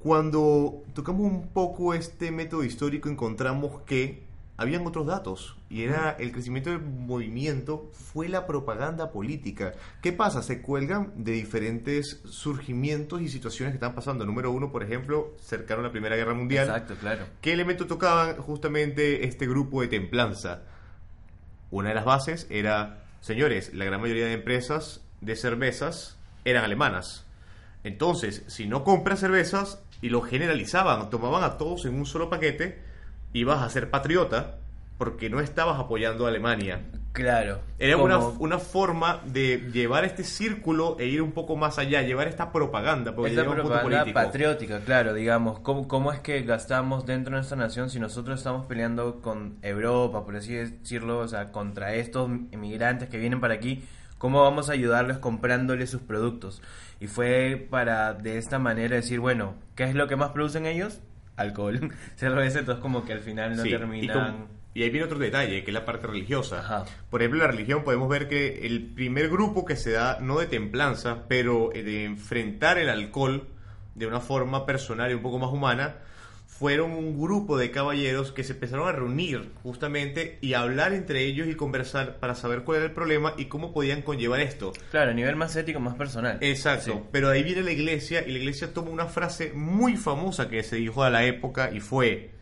cuando 0.00 0.82
tocamos 0.94 1.30
un 1.30 1.48
poco 1.48 1.94
este 1.94 2.30
método 2.30 2.64
histórico 2.64 3.08
encontramos 3.08 3.82
que 3.82 4.22
habían 4.56 4.86
otros 4.86 5.06
datos 5.06 5.56
y 5.70 5.82
era 5.84 6.16
el 6.18 6.32
crecimiento 6.32 6.68
del 6.68 6.80
movimiento 6.80 7.90
fue 7.92 8.28
la 8.28 8.46
propaganda 8.46 9.10
política. 9.10 9.72
¿Qué 10.02 10.12
pasa? 10.12 10.42
Se 10.42 10.60
cuelgan 10.60 11.12
de 11.16 11.32
diferentes 11.32 12.20
surgimientos 12.24 13.20
y 13.22 13.28
situaciones 13.28 13.72
que 13.72 13.76
están 13.76 13.94
pasando. 13.94 14.26
Número 14.26 14.50
uno, 14.50 14.72
por 14.72 14.82
ejemplo, 14.82 15.34
cercano 15.38 15.80
a 15.80 15.84
la 15.84 15.92
Primera 15.92 16.16
Guerra 16.16 16.34
Mundial. 16.34 16.66
Exacto, 16.68 16.94
claro. 16.96 17.24
¿Qué 17.40 17.52
elemento 17.52 17.86
tocaban 17.86 18.36
justamente 18.36 19.26
este 19.26 19.46
grupo 19.46 19.80
de 19.82 19.88
templanza? 19.88 20.62
Una 21.70 21.90
de 21.90 21.94
las 21.94 22.04
bases 22.04 22.46
era, 22.50 23.04
señores, 23.20 23.72
la 23.74 23.84
gran 23.84 24.00
mayoría 24.00 24.26
de 24.26 24.32
empresas 24.32 25.02
de 25.20 25.36
cervezas 25.36 26.18
eran 26.44 26.64
alemanas. 26.64 27.26
Entonces, 27.84 28.44
si 28.46 28.66
no 28.66 28.84
compras 28.84 29.20
cervezas 29.20 29.82
y 30.02 30.08
lo 30.10 30.20
generalizaban, 30.22 31.10
tomaban 31.10 31.44
a 31.44 31.56
todos 31.58 31.84
en 31.86 31.94
un 31.94 32.06
solo 32.06 32.28
paquete, 32.30 32.78
ibas 33.32 33.62
a 33.62 33.70
ser 33.70 33.90
patriota 33.90 34.56
porque 34.98 35.30
no 35.30 35.40
estabas 35.40 35.78
apoyando 35.80 36.26
a 36.26 36.28
Alemania. 36.28 36.82
Claro. 37.12 37.60
Era 37.78 37.94
como- 37.94 38.04
una, 38.04 38.18
una 38.38 38.58
forma 38.58 39.20
de 39.24 39.68
llevar 39.72 40.04
este 40.04 40.22
círculo 40.24 40.96
e 41.00 41.06
ir 41.06 41.22
un 41.22 41.32
poco 41.32 41.56
más 41.56 41.78
allá, 41.78 42.02
llevar 42.02 42.28
esta 42.28 42.52
propaganda, 42.52 43.14
porque 43.16 43.30
Esta 43.30 43.42
un 43.42 43.48
punto 43.48 43.62
propaganda 43.62 44.02
político. 44.02 44.14
patriótica, 44.26 44.80
claro, 44.80 45.14
digamos, 45.14 45.58
¿cómo, 45.60 45.88
¿cómo 45.88 46.12
es 46.12 46.20
que 46.20 46.42
gastamos 46.42 47.06
dentro 47.06 47.30
de 47.32 47.38
nuestra 47.38 47.56
nación 47.56 47.88
si 47.90 47.98
nosotros 47.98 48.38
estamos 48.38 48.66
peleando 48.66 49.20
con 49.22 49.56
Europa, 49.62 50.24
por 50.24 50.36
así 50.36 50.52
decirlo, 50.54 51.18
o 51.20 51.28
sea, 51.28 51.50
contra 51.50 51.94
estos 51.94 52.28
inmigrantes 52.52 53.08
que 53.08 53.18
vienen 53.18 53.40
para 53.40 53.54
aquí? 53.54 53.82
¿Cómo 54.20 54.42
vamos 54.42 54.68
a 54.68 54.74
ayudarles 54.74 55.16
comprándoles 55.16 55.88
sus 55.88 56.02
productos? 56.02 56.60
Y 57.00 57.06
fue 57.06 57.66
para 57.70 58.12
de 58.12 58.36
esta 58.36 58.58
manera 58.58 58.96
decir, 58.96 59.18
bueno, 59.18 59.54
¿qué 59.74 59.84
es 59.84 59.94
lo 59.94 60.08
que 60.08 60.16
más 60.16 60.32
producen 60.32 60.66
ellos? 60.66 61.00
Alcohol, 61.36 61.80
cerveza, 62.16 62.58
entonces 62.58 62.82
como 62.82 63.06
que 63.06 63.14
al 63.14 63.20
final 63.20 63.56
no 63.56 63.62
Sí, 63.62 63.70
terminan... 63.70 64.48
y 64.74 64.82
ahí 64.82 64.90
viene 64.90 65.06
otro 65.06 65.18
detalle, 65.18 65.64
que 65.64 65.70
es 65.70 65.74
la 65.74 65.86
parte 65.86 66.06
religiosa. 66.06 66.58
Ajá. 66.60 66.84
Por 67.08 67.22
ejemplo, 67.22 67.40
la 67.40 67.50
religión 67.50 67.82
podemos 67.82 68.10
ver 68.10 68.28
que 68.28 68.66
el 68.66 68.92
primer 68.92 69.30
grupo 69.30 69.64
que 69.64 69.74
se 69.76 69.92
da, 69.92 70.18
no 70.20 70.38
de 70.38 70.48
templanza, 70.48 71.26
pero 71.26 71.72
eh, 71.72 71.82
de 71.82 72.04
enfrentar 72.04 72.76
el 72.76 72.90
alcohol 72.90 73.48
de 73.94 74.06
una 74.06 74.20
forma 74.20 74.66
personal 74.66 75.10
y 75.10 75.14
un 75.14 75.22
poco 75.22 75.38
más 75.38 75.50
humana, 75.50 75.94
fueron 76.60 76.90
un 76.90 77.18
grupo 77.18 77.56
de 77.56 77.70
caballeros 77.70 78.32
que 78.32 78.44
se 78.44 78.52
empezaron 78.52 78.86
a 78.86 78.92
reunir 78.92 79.50
justamente 79.62 80.36
y 80.42 80.52
a 80.52 80.60
hablar 80.60 80.92
entre 80.92 81.24
ellos 81.24 81.48
y 81.48 81.54
conversar 81.54 82.18
para 82.18 82.34
saber 82.34 82.64
cuál 82.64 82.76
era 82.76 82.86
el 82.88 82.92
problema 82.92 83.32
y 83.38 83.46
cómo 83.46 83.72
podían 83.72 84.02
conllevar 84.02 84.40
esto. 84.40 84.74
Claro, 84.90 85.12
a 85.12 85.14
nivel 85.14 85.36
más 85.36 85.56
ético, 85.56 85.80
más 85.80 85.94
personal. 85.94 86.36
Exacto, 86.42 86.92
Sí. 86.92 87.00
pero 87.12 87.30
ahí 87.30 87.42
viene 87.44 87.62
la 87.62 87.72
iglesia 87.72 88.22
y 88.28 88.32
la 88.32 88.38
iglesia 88.40 88.74
toma 88.74 88.90
una 88.90 89.06
frase 89.06 89.54
muy 89.54 89.96
famosa 89.96 90.50
que 90.50 90.62
se 90.62 90.76
dijo 90.76 91.02
a 91.02 91.08
la 91.08 91.24
época 91.24 91.70
y 91.72 91.80
fue, 91.80 92.32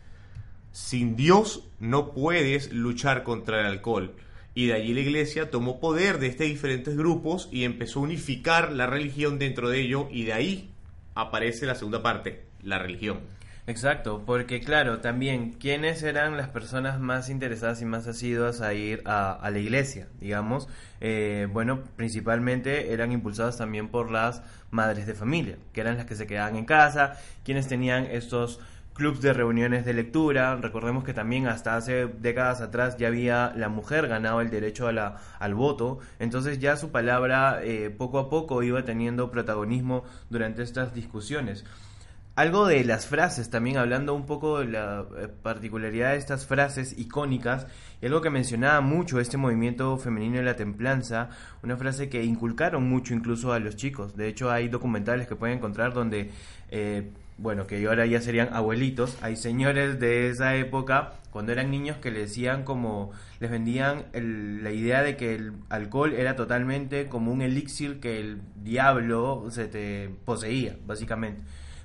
sin 0.73 1.15
Dios 1.15 1.69
no 1.79 2.11
puedes 2.13 2.73
luchar 2.73 3.23
contra 3.23 3.61
el 3.61 3.67
alcohol. 3.67 4.15
Y 4.53 4.67
de 4.67 4.73
allí 4.73 4.93
la 4.93 4.99
iglesia 4.99 5.49
tomó 5.49 5.79
poder 5.79 6.19
de 6.19 6.27
estos 6.27 6.45
diferentes 6.45 6.97
grupos 6.97 7.47
y 7.53 7.63
empezó 7.63 8.01
a 8.01 8.03
unificar 8.03 8.73
la 8.73 8.85
religión 8.85 9.39
dentro 9.39 9.69
de 9.69 9.79
ello 9.79 10.09
y 10.11 10.25
de 10.25 10.33
ahí 10.33 10.71
aparece 11.15 11.65
la 11.65 11.75
segunda 11.75 12.03
parte, 12.03 12.43
la 12.63 12.79
religión. 12.79 13.38
Exacto, 13.69 14.23
porque 14.25 14.61
claro, 14.61 14.99
también, 14.99 15.51
¿quiénes 15.59 16.01
eran 16.01 16.35
las 16.37 16.49
personas 16.49 16.99
más 16.99 17.29
interesadas 17.29 17.79
y 17.83 17.85
más 17.85 18.07
asiduas 18.07 18.61
a 18.61 18.73
ir 18.73 19.03
a, 19.05 19.31
a 19.33 19.51
la 19.51 19.59
iglesia? 19.59 20.07
Digamos, 20.19 20.67
Eh, 21.01 21.47
bueno, 21.53 21.83
principalmente 21.95 22.91
eran 22.91 23.11
impulsadas 23.11 23.57
también 23.57 23.87
por 23.89 24.09
las 24.11 24.41
madres 24.71 25.05
de 25.07 25.13
familia, 25.13 25.57
que 25.71 25.81
eran 25.81 25.97
las 25.97 26.05
que 26.07 26.15
se 26.15 26.25
quedaban 26.27 26.55
en 26.57 26.65
casa, 26.65 27.17
quienes 27.45 27.67
tenían 27.67 28.05
estos 28.05 28.59
clubs 28.95 29.21
de 29.21 29.31
reuniones 29.33 29.85
de 29.85 29.93
lectura. 29.93 30.55
Recordemos 30.55 31.03
que 31.05 31.13
también 31.13 31.47
hasta 31.47 31.75
hace 31.77 32.07
décadas 32.07 32.59
atrás 32.61 32.97
ya 32.97 33.07
había 33.07 33.53
la 33.55 33.69
mujer 33.69 34.07
ganado 34.09 34.41
el 34.41 34.49
derecho 34.49 34.87
a 34.87 34.91
la, 34.91 35.17
al 35.39 35.53
voto. 35.53 35.99
Entonces 36.19 36.59
ya 36.59 36.75
su 36.75 36.91
palabra 36.91 37.61
eh, 37.63 37.89
poco 37.91 38.19
a 38.19 38.29
poco 38.29 38.61
iba 38.63 38.83
teniendo 38.83 39.31
protagonismo 39.31 40.03
durante 40.29 40.63
estas 40.63 40.93
discusiones. 40.93 41.65
Algo 42.39 42.67
de 42.67 42.85
las 42.85 43.05
frases, 43.05 43.49
también 43.49 43.75
hablando 43.75 44.13
un 44.13 44.25
poco 44.25 44.59
de 44.59 44.67
la 44.67 45.05
eh, 45.17 45.27
particularidad 45.27 46.11
de 46.11 46.19
estas 46.19 46.45
frases 46.45 46.97
icónicas, 46.97 47.67
y 48.01 48.05
algo 48.05 48.21
que 48.21 48.29
mencionaba 48.29 48.79
mucho 48.79 49.19
este 49.19 49.35
movimiento 49.35 49.97
femenino 49.97 50.37
de 50.37 50.43
la 50.43 50.55
templanza, 50.55 51.31
una 51.63 51.75
frase 51.75 52.07
que 52.07 52.23
inculcaron 52.23 52.87
mucho 52.87 53.13
incluso 53.13 53.51
a 53.51 53.59
los 53.59 53.75
chicos. 53.75 54.15
De 54.15 54.29
hecho, 54.29 54.51
hay 54.51 54.69
documentales 54.69 55.27
que 55.27 55.35
pueden 55.35 55.57
encontrar 55.57 55.93
donde, 55.93 56.31
eh, 56.71 57.11
bueno, 57.37 57.67
que 57.67 57.85
ahora 57.85 58.05
ya 58.05 58.21
serían 58.21 58.53
abuelitos, 58.53 59.17
hay 59.21 59.35
señores 59.35 59.99
de 59.99 60.29
esa 60.29 60.55
época, 60.55 61.15
cuando 61.31 61.51
eran 61.51 61.69
niños, 61.69 61.97
que 61.97 62.09
les 62.09 62.29
decían 62.29 62.63
como, 62.63 63.11
les 63.41 63.51
vendían 63.51 64.05
la 64.13 64.71
idea 64.71 65.03
de 65.03 65.17
que 65.17 65.35
el 65.35 65.55
alcohol 65.67 66.13
era 66.13 66.37
totalmente 66.37 67.07
como 67.07 67.33
un 67.33 67.41
elixir 67.41 67.99
que 67.99 68.17
el 68.17 68.39
diablo 68.63 69.47
se 69.49 69.67
te 69.67 70.09
poseía, 70.23 70.77
básicamente. 70.87 71.41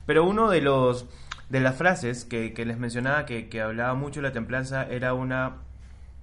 Pero 0.06 0.24
uno 0.24 0.50
de 0.50 0.60
los 0.60 1.06
de 1.48 1.60
las 1.60 1.76
frases 1.76 2.24
que, 2.24 2.52
les 2.64 2.78
mencionaba 2.78 3.26
que, 3.26 3.60
hablaba 3.60 3.94
mucho 3.94 4.20
la 4.22 4.32
templanza 4.32 4.84
era 4.84 5.14
una 5.14 5.56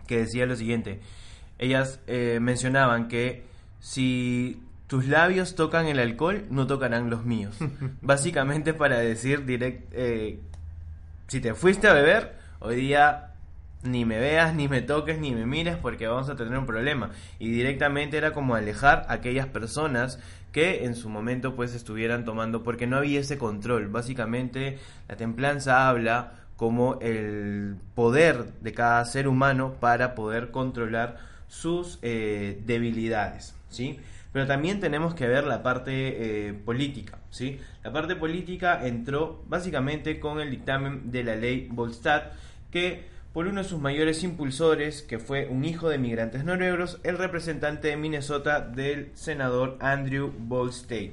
que 0.08 0.20
decía 0.20 0.46
lo 0.46 0.56
siguiente. 0.56 1.00
Ellas 1.58 2.00
eh, 2.08 2.40
mencionaban 2.42 3.08
que 3.08 3.44
si 3.80 4.62
tus 4.88 5.08
labios 5.08 5.56
tocan 5.56 5.88
el 5.88 6.00
alcohol, 6.00 6.46
no 6.50 6.68
tocarán 6.68 7.10
los 7.10 7.24
míos. 7.24 7.56
Básicamente 8.02 8.74
para 8.74 9.00
decir 9.00 9.46
direct, 9.46 9.94
eh, 9.94 10.40
si 11.28 11.40
te 11.40 11.54
fuiste 11.54 11.88
a 11.88 11.94
beber, 11.94 12.36
hoy 12.60 12.76
día 12.76 13.32
ni 13.84 14.06
me 14.06 14.20
veas, 14.20 14.54
ni 14.54 14.68
me 14.68 14.82
toques, 14.82 15.18
ni 15.18 15.32
me 15.32 15.46
mires 15.46 15.78
porque 15.78 16.08
vamos 16.08 16.30
a 16.30 16.36
tener 16.36 16.58
un 16.58 16.66
problema. 16.66 17.12
Y 17.40 17.52
directamente 17.52 18.18
era 18.18 18.34
como 18.34 18.56
alejar 18.56 19.06
a 19.08 19.14
aquellas 19.14 19.48
personas 19.48 20.20
que 20.52 20.86
en 20.86 20.96
su 20.96 21.10
momento 21.10 21.56
pues 21.56 21.74
estuvieran 21.74 22.26
tomando 22.26 22.64
porque 22.64 22.88
no 22.88 22.98
había 22.98 23.20
ese 23.20 23.38
control. 23.38 23.88
Básicamente 23.88 24.78
la 25.08 25.16
templanza 25.16 25.88
habla 25.88 26.34
como 26.58 27.00
el 27.02 27.76
poder 27.96 28.54
de 28.62 28.74
cada 28.74 29.04
ser 29.06 29.28
humano 29.28 29.76
para 29.80 30.14
poder 30.14 30.52
controlar 30.52 31.18
sus 31.48 32.00
eh, 32.02 32.62
debilidades, 32.66 33.56
¿sí? 33.70 34.00
Pero 34.32 34.48
también 34.48 34.80
tenemos 34.80 35.14
que 35.14 35.28
ver 35.28 35.46
la 35.46 35.64
parte 35.64 36.50
eh, 36.50 36.54
política, 36.54 37.18
¿sí? 37.30 37.60
La 37.84 37.92
parte 37.92 38.16
política 38.16 38.86
entró 38.88 39.44
básicamente 39.48 40.20
con 40.20 40.40
el 40.40 40.52
dictamen 40.52 41.12
de 41.12 41.24
la 41.24 41.36
ley 41.36 41.68
Volstad 41.72 42.24
que 42.70 43.10
por 43.34 43.48
uno 43.48 43.64
de 43.64 43.70
sus 43.70 43.80
mayores 43.80 44.24
impulsores, 44.24 45.02
que 45.02 45.20
fue 45.20 45.48
un 45.48 45.64
hijo 45.64 45.90
de 45.90 45.98
migrantes 45.98 46.44
noruegos, 46.44 47.00
el 47.04 47.18
representante 47.18 47.88
de 47.88 47.98
Minnesota 47.98 48.60
del 48.60 49.12
senador 49.14 49.78
Andrew 49.80 50.34
Volstead. 50.38 51.12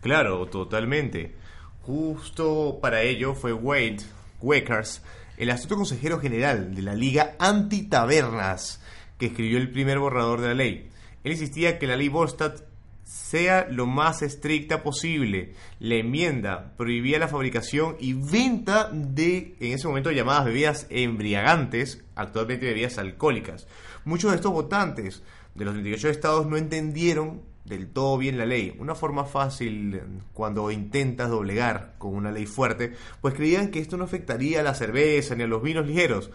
Claro, 0.00 0.46
totalmente. 0.46 1.34
Justo 1.82 2.78
para 2.80 3.02
ello 3.02 3.34
fue 3.34 3.52
Wade 3.52 3.98
Weckers, 4.40 5.02
el 5.36 5.50
astuto 5.50 5.76
consejero 5.76 6.20
general 6.20 6.74
de 6.74 6.82
la 6.82 6.94
Liga 6.94 7.34
Anti-Tabernas, 7.38 8.80
que 9.18 9.26
escribió 9.26 9.58
el 9.58 9.70
primer 9.70 9.98
borrador 9.98 10.40
de 10.40 10.48
la 10.48 10.54
ley. 10.54 10.88
Él 11.24 11.32
insistía 11.32 11.78
que 11.78 11.88
la 11.88 11.96
ley 11.96 12.08
Volstead 12.08 12.62
sea 13.06 13.68
lo 13.70 13.86
más 13.86 14.22
estricta 14.22 14.82
posible. 14.82 15.54
La 15.78 15.94
enmienda 15.94 16.72
prohibía 16.76 17.20
la 17.20 17.28
fabricación 17.28 17.96
y 18.00 18.14
venta 18.14 18.90
de, 18.92 19.54
en 19.60 19.72
ese 19.72 19.86
momento 19.86 20.10
llamadas 20.10 20.46
bebidas 20.46 20.86
embriagantes, 20.90 22.04
actualmente 22.16 22.66
bebidas 22.66 22.98
alcohólicas. 22.98 23.68
Muchos 24.04 24.32
de 24.32 24.36
estos 24.36 24.52
votantes 24.52 25.22
de 25.54 25.64
los 25.64 25.74
38 25.74 26.08
estados 26.08 26.46
no 26.46 26.56
entendieron 26.56 27.42
del 27.64 27.88
todo 27.88 28.18
bien 28.18 28.38
la 28.38 28.46
ley. 28.46 28.76
Una 28.80 28.96
forma 28.96 29.24
fácil 29.24 30.00
cuando 30.32 30.70
intentas 30.72 31.30
doblegar 31.30 31.94
con 31.98 32.12
una 32.12 32.32
ley 32.32 32.46
fuerte, 32.46 32.92
pues 33.20 33.34
creían 33.34 33.70
que 33.70 33.78
esto 33.78 33.96
no 33.96 34.04
afectaría 34.04 34.60
a 34.60 34.64
la 34.64 34.74
cerveza 34.74 35.36
ni 35.36 35.44
a 35.44 35.46
los 35.46 35.62
vinos 35.62 35.86
ligeros 35.86 36.30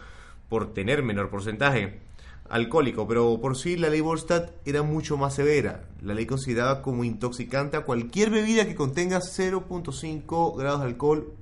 por 0.47 0.73
tener 0.73 1.03
menor 1.03 1.29
porcentaje 1.29 1.99
alcohólico, 2.51 3.07
pero 3.07 3.39
por 3.39 3.57
sí 3.57 3.77
la 3.77 3.89
ley 3.89 4.01
Volstad 4.01 4.49
era 4.65 4.83
mucho 4.83 5.15
más 5.17 5.35
severa. 5.35 5.85
La 6.01 6.13
ley 6.13 6.25
consideraba 6.25 6.81
como 6.81 7.05
intoxicante 7.05 7.77
a 7.77 7.85
cualquier 7.85 8.29
bebida 8.29 8.65
que 8.65 8.75
contenga 8.75 9.19
0.5 9.19 10.57
grados 10.57 10.81
de 10.81 10.87
alcohol. 10.87 11.33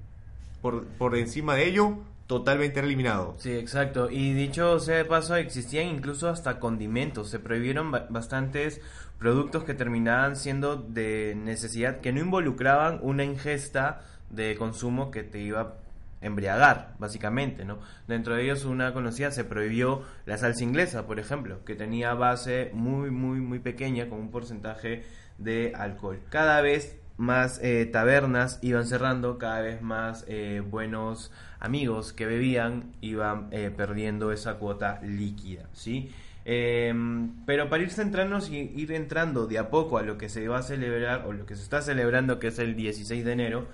Por, 0.62 0.86
por 0.86 1.18
encima 1.18 1.56
de 1.56 1.68
ello, 1.68 1.98
totalmente 2.28 2.80
eliminado. 2.80 3.36
Sí, 3.40 3.52
exacto. 3.52 4.12
Y 4.12 4.34
dicho 4.34 4.80
sea 4.80 4.98
de 4.98 5.06
paso, 5.06 5.36
existían 5.36 5.88
incluso 5.88 6.30
hasta 6.30 6.60
condimentos. 6.60 7.32
Se 7.32 7.40
prohibieron 7.40 7.92
bastantes 7.92 8.80
productos 9.18 9.64
que 9.64 9.74
terminaban 9.74 10.36
siendo 10.36 10.76
de 10.76 11.34
necesidad, 11.36 12.02
que 12.02 12.14
no 12.14 12.20
involucraban 12.20 13.00
una 13.02 13.24
ingesta 13.24 14.02
de 14.30 14.56
consumo 14.58 15.10
que 15.10 15.24
te 15.24 15.40
iba 15.40 15.78
embriagar, 16.22 16.96
básicamente, 17.00 17.66
¿no? 17.66 17.80
Dentro 18.08 18.36
de 18.36 18.44
ellos 18.44 18.66
una 18.66 18.94
conocida 18.94 19.32
se 19.32 19.44
prohibió 19.44 20.04
la 20.26 20.38
salsa 20.38 20.64
inglesa, 20.64 21.08
por 21.08 21.20
ejemplo, 21.20 21.64
que 21.66 21.76
tenía 21.76 22.14
base 22.14 22.72
muy, 22.74 23.12
muy, 23.12 23.40
muy 23.40 23.60
pequeña 23.60 24.10
con 24.10 24.20
un 24.20 24.32
porcentaje 24.32 25.04
de 25.38 25.74
alcohol. 25.76 26.20
Cada 26.30 26.62
vez 26.62 27.00
más 27.18 27.60
eh, 27.62 27.86
tabernas 27.86 28.60
iban 28.62 28.86
cerrando, 28.88 29.38
cada 29.38 29.60
vez 29.60 29.82
más 29.82 30.24
eh, 30.28 30.62
buenos 30.66 31.32
amigos 31.60 32.14
que 32.14 32.26
bebían 32.26 32.94
iban 33.02 33.50
eh, 33.52 33.72
perdiendo 33.76 34.32
esa 34.32 34.56
cuota 34.56 35.02
líquida, 35.04 35.68
¿sí? 35.74 36.12
Em, 36.46 37.46
pero 37.46 37.70
para 37.70 37.84
ir 37.84 37.92
centrarnos 37.92 38.50
y 38.50 38.72
ir 38.76 38.94
entrando 38.94 39.46
de 39.48 39.60
a 39.60 39.70
poco 39.70 39.98
a 39.98 40.02
lo 40.02 40.18
que 40.18 40.30
se 40.30 40.48
va 40.48 40.60
a 40.60 40.64
celebrar 40.64 41.26
o 41.28 41.34
lo 41.34 41.46
que 41.46 41.56
se 41.56 41.64
está 41.64 41.82
celebrando, 41.82 42.40
que 42.40 42.48
es 42.48 42.58
el 42.58 42.76
16 42.76 43.26
de 43.26 43.32
enero, 43.34 43.68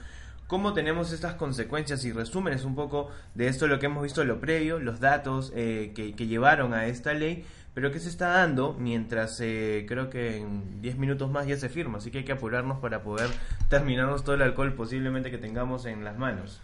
cómo 0.48 0.74
tenemos 0.74 1.12
estas 1.12 1.36
consecuencias 1.36 2.04
y 2.06 2.12
resúmenes 2.12 2.66
un 2.66 2.75
poco 2.75 3.10
de 3.34 3.48
esto, 3.48 3.68
lo 3.68 3.80
que 3.80 3.88
hemos 3.88 4.04
visto 4.04 4.24
lo 4.24 4.40
previo, 4.40 4.80
los 4.80 5.00
datos 5.00 5.52
eh, 5.56 5.92
que, 5.96 6.14
llevaron 6.28 6.74
a 6.74 6.88
esta 6.88 7.14
ley, 7.14 7.46
pero 7.74 7.92
que 7.92 8.00
se 8.00 8.10
está 8.10 8.30
dando 8.30 8.74
mientras 8.74 9.40
eh, 9.42 9.86
creo 9.88 10.10
que 10.10 10.38
en 10.38 10.82
10 10.82 10.98
minutos 10.98 11.32
más 11.32 11.48
ya 11.48 11.58
se 11.58 11.70
firma, 11.70 11.98
así 11.98 12.12
que 12.12 12.20
hay 12.20 12.24
que 12.24 12.32
apurarnos 12.32 12.80
para 12.80 13.04
poder 13.04 13.30
terminarnos 13.70 14.24
todo 14.24 14.36
el 14.36 14.42
alcohol 14.42 14.74
posiblemente 14.74 15.32
que 15.32 15.38
tengamos 15.38 15.86
en 15.86 16.04
las 16.04 16.18
manos. 16.18 16.62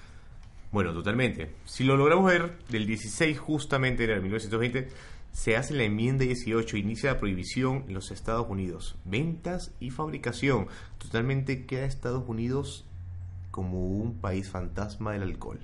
Bueno, 0.72 0.94
totalmente. 0.94 1.52
Si 1.66 1.84
lo 1.84 1.98
logramos 1.98 2.32
ver, 2.32 2.58
del 2.70 2.86
16 2.86 3.38
justamente 3.38 4.06
en 4.06 4.12
el 4.12 4.22
1920, 4.22 4.88
se 5.34 5.58
hace 5.58 5.74
la 5.74 5.84
enmienda 5.84 6.24
18, 6.24 6.78
inicia 6.78 7.14
la 7.14 7.20
prohibición 7.20 7.86
en 7.88 7.94
los 7.94 8.12
Estados 8.12 8.48
Unidos. 8.50 8.98
Ventas 9.04 9.74
y 9.82 9.90
fabricación. 9.90 10.68
Totalmente 10.98 11.66
queda 11.66 11.86
Estados 11.86 12.24
Unidos 12.28 12.86
como 13.52 13.86
un 13.86 14.16
país 14.20 14.50
fantasma 14.50 15.12
del 15.14 15.24
alcohol. 15.24 15.60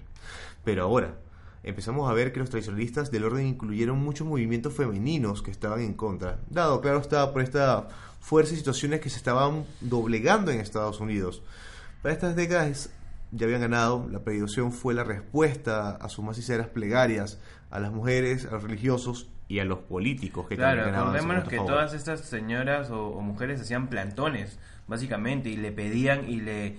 Pero 0.64 0.84
ahora, 0.84 1.16
empezamos 1.64 2.10
a 2.10 2.14
ver 2.14 2.32
que 2.32 2.40
los 2.40 2.50
tradicionalistas 2.50 3.12
del 3.12 3.24
orden 3.24 3.48
incluyeron 3.48 3.98
muchos 3.98 4.28
movimientos 4.28 4.74
femeninos 4.74 5.42
que 5.42 5.52
estaban 5.52 5.82
en 5.82 5.94
contra, 5.94 6.38
dado, 6.50 6.82
claro, 6.82 7.00
estaba 7.00 7.34
por 7.34 7.42
esta 7.42 7.88
fuerza 8.20 8.54
y 8.54 8.58
situaciones 8.58 9.00
que 9.00 9.10
se 9.10 9.18
estaban 9.18 9.66
doblegando 9.82 10.52
en 10.52 10.60
Estados 10.60 11.00
Unidos. 11.00 11.42
Para 12.02 12.14
estas 12.14 12.36
décadas 12.36 12.90
ya 13.32 13.46
habían 13.46 13.62
ganado, 13.62 14.08
la 14.12 14.20
predicción 14.20 14.72
fue 14.72 14.94
la 14.94 15.04
respuesta 15.04 15.92
a 15.92 16.10
sus 16.10 16.24
más 16.24 16.36
sinceras 16.36 16.68
plegarias 16.68 17.40
a 17.70 17.80
las 17.80 17.92
mujeres, 17.92 18.46
a 18.46 18.52
los 18.52 18.64
religiosos 18.64 19.30
y 19.50 19.60
a 19.60 19.66
los 19.66 19.80
políticos 19.80 20.48
que 20.48 20.56
claro, 20.56 20.84
acordémonos 20.84 21.48
que 21.48 21.58
todas 21.58 21.94
estas 21.94 22.22
señoras 22.22 22.90
o, 22.90 23.08
o 23.08 23.22
mujeres 23.22 23.62
hacían 23.62 23.88
plantones, 23.88 24.60
básicamente, 24.88 25.50
y 25.50 25.58
le 25.58 25.72
pedían 25.72 26.30
y 26.30 26.42
le 26.42 26.78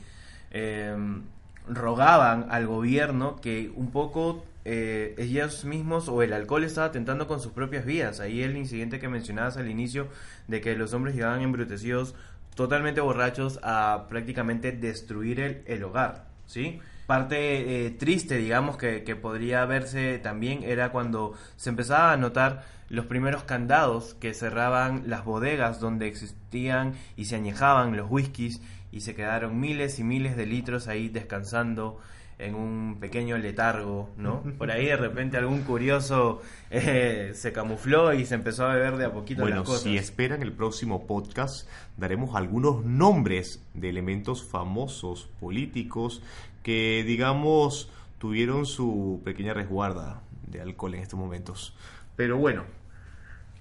Em, 0.51 1.23
rogaban 1.69 2.47
al 2.51 2.67
gobierno 2.67 3.37
que 3.37 3.71
un 3.75 3.91
poco 3.91 4.45
eh, 4.65 5.15
ellos 5.19 5.65
mismos 5.65 6.09
o 6.09 6.23
el 6.23 6.33
alcohol 6.33 6.65
estaba 6.65 6.89
atentando 6.89 7.27
con 7.27 7.41
sus 7.41 7.53
propias 7.53 7.85
vidas. 7.85 8.21
Ahí 8.21 8.43
el 8.43 8.57
incidente 8.57 8.99
que 8.99 9.09
mencionabas 9.09 9.57
al 9.57 9.69
inicio 9.69 10.09
de 10.47 10.61
que 10.61 10.77
los 10.77 10.93
hombres 10.93 11.15
llegaban 11.15 11.43
embrutecidos, 11.43 12.15
totalmente 12.55 13.01
borrachos, 13.01 13.61
a 13.63 14.07
prácticamente 14.09 14.73
destruir 14.73 15.63
el, 15.67 15.85
hogar, 15.85 16.27
¿sí? 16.47 16.81
Parte 17.07 17.87
eh, 17.87 17.91
triste, 17.91 18.37
digamos, 18.37 18.77
que, 18.77 19.05
que, 19.05 19.17
podría 19.17 19.65
verse 19.65 20.19
también 20.19 20.63
era 20.63 20.91
cuando 20.91 21.33
se 21.57 21.71
empezaba 21.71 22.13
a 22.13 22.17
notar 22.19 22.65
los 22.91 23.07
primeros 23.07 23.45
candados 23.45 24.15
que 24.15 24.35
cerraban 24.35 25.05
las 25.07 25.25
bodegas 25.25 25.81
donde 25.81 26.09
existían 26.09 26.95
y 27.17 27.27
se 27.27 27.37
añejaban 27.37 27.97
los 27.97 28.11
whiskies 28.11 28.61
y 28.91 29.01
se 29.01 29.15
quedaron 29.15 29.61
miles 29.61 29.99
y 29.99 30.05
miles 30.05 30.37
de 30.37 30.47
litros 30.47 30.89
ahí 30.89 31.09
descansando 31.09 31.99
en 32.39 32.55
un 32.55 32.99
pequeño 33.01 33.37
letargo, 33.37 34.11
¿no? 34.17 34.43
Por 34.59 34.71
ahí 34.71 34.87
de 34.87 34.97
repente 34.97 35.37
algún 35.37 35.63
curioso 35.63 36.41
eh, 36.71 37.33
se 37.35 37.53
camufló 37.53 38.15
y 38.15 38.25
se 38.27 38.37
empezó 38.37 38.67
a 38.67 38.75
beber 38.75 38.97
de 38.97 39.07
a 39.07 39.13
poquito 39.13 39.43
bueno, 39.43 39.57
las 39.57 39.67
cosas. 39.67 39.83
si 39.83 39.97
esperan 39.97 40.43
el 40.43 40.53
próximo 40.53 41.07
podcast, 41.07 41.69
daremos 41.97 42.37
algunos 42.37 42.85
nombres 42.85 43.63
de 43.75 43.89
elementos 43.89 44.45
famosos 44.45 45.29
políticos 45.41 46.23
que, 46.63 47.03
digamos, 47.05 47.91
tuvieron 48.19 48.67
su 48.67 49.21
pequeña 49.25 49.53
resguarda 49.53 50.23
de 50.47 50.61
alcohol 50.61 50.95
en 50.95 51.01
estos 51.01 51.19
momentos. 51.19 51.75
Pero 52.15 52.37
bueno, 52.37 52.65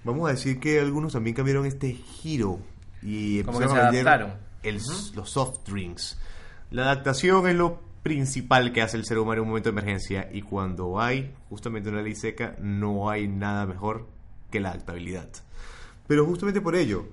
vamos 0.04 0.28
a 0.28 0.32
decir 0.32 0.60
que 0.60 0.80
algunos 0.80 1.12
también 1.12 1.34
cambiaron 1.34 1.66
este 1.66 1.92
giro 1.92 2.60
y 3.02 3.42
Como 3.42 3.58
que 3.58 3.64
empezaron 3.64 3.94
se 3.94 4.08
a 4.08 4.47
vender 4.62 4.80
adaptaron. 4.80 5.10
el- 5.10 5.16
los 5.16 5.30
soft 5.30 5.66
drinks. 5.68 6.20
La 6.70 6.82
adaptación 6.82 7.46
es 7.48 7.54
lo 7.56 7.80
principal 8.02 8.72
que 8.72 8.82
hace 8.82 8.96
el 8.96 9.04
ser 9.04 9.18
humano 9.18 9.38
en 9.38 9.42
un 9.42 9.48
momento 9.48 9.70
de 9.70 9.78
emergencia 9.80 10.28
y 10.32 10.42
cuando 10.42 11.00
hay 11.00 11.34
justamente 11.48 11.88
una 11.90 12.02
ley 12.02 12.14
seca 12.14 12.56
no 12.60 13.10
hay 13.10 13.28
nada 13.28 13.66
mejor 13.66 14.06
que 14.50 14.60
la 14.60 14.70
adaptabilidad. 14.70 15.28
Pero 16.06 16.24
justamente 16.24 16.60
por 16.60 16.74
ello, 16.74 17.06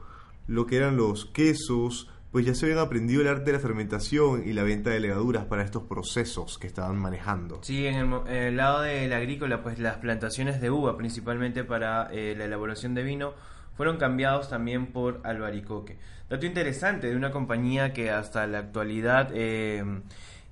lo 0.48 0.66
que 0.68 0.78
eran 0.78 0.96
los 0.96 1.26
quesos, 1.26 2.10
pues 2.32 2.46
ya 2.46 2.54
se 2.54 2.66
habían 2.66 2.80
aprendido 2.80 3.22
el 3.22 3.28
arte 3.28 3.46
de 3.46 3.54
la 3.54 3.60
fermentación 3.60 4.44
y 4.48 4.54
la 4.54 4.64
venta 4.64 4.90
de 4.90 5.00
levaduras 5.00 5.46
para 5.46 5.64
estos 5.64 5.84
procesos 5.84 6.58
que 6.58 6.68
estaban 6.68 6.98
manejando. 6.98 7.60
Sí, 7.64 7.86
en 7.88 7.96
el, 7.96 8.14
en 8.28 8.44
el 8.44 8.58
lado 8.58 8.82
del 8.82 9.12
agrícola, 9.14 9.64
pues 9.64 9.80
las 9.80 9.98
plantaciones 9.98 10.62
de 10.62 10.70
uva, 10.70 10.96
principalmente 10.98 11.64
para 11.64 12.10
eh, 12.12 12.36
la 12.38 12.46
elaboración 12.46 12.94
de 12.94 13.04
vino, 13.04 13.34
fueron 13.76 13.98
cambiados 13.98 14.50
también 14.50 14.88
por 14.94 15.20
albaricoque. 15.26 15.98
Dato 16.30 16.46
interesante 16.48 17.08
de 17.08 17.16
una 17.16 17.32
compañía 17.32 17.94
que 17.94 18.10
hasta 18.10 18.48
la 18.48 18.58
actualidad 18.60 19.30
eh, 19.34 19.84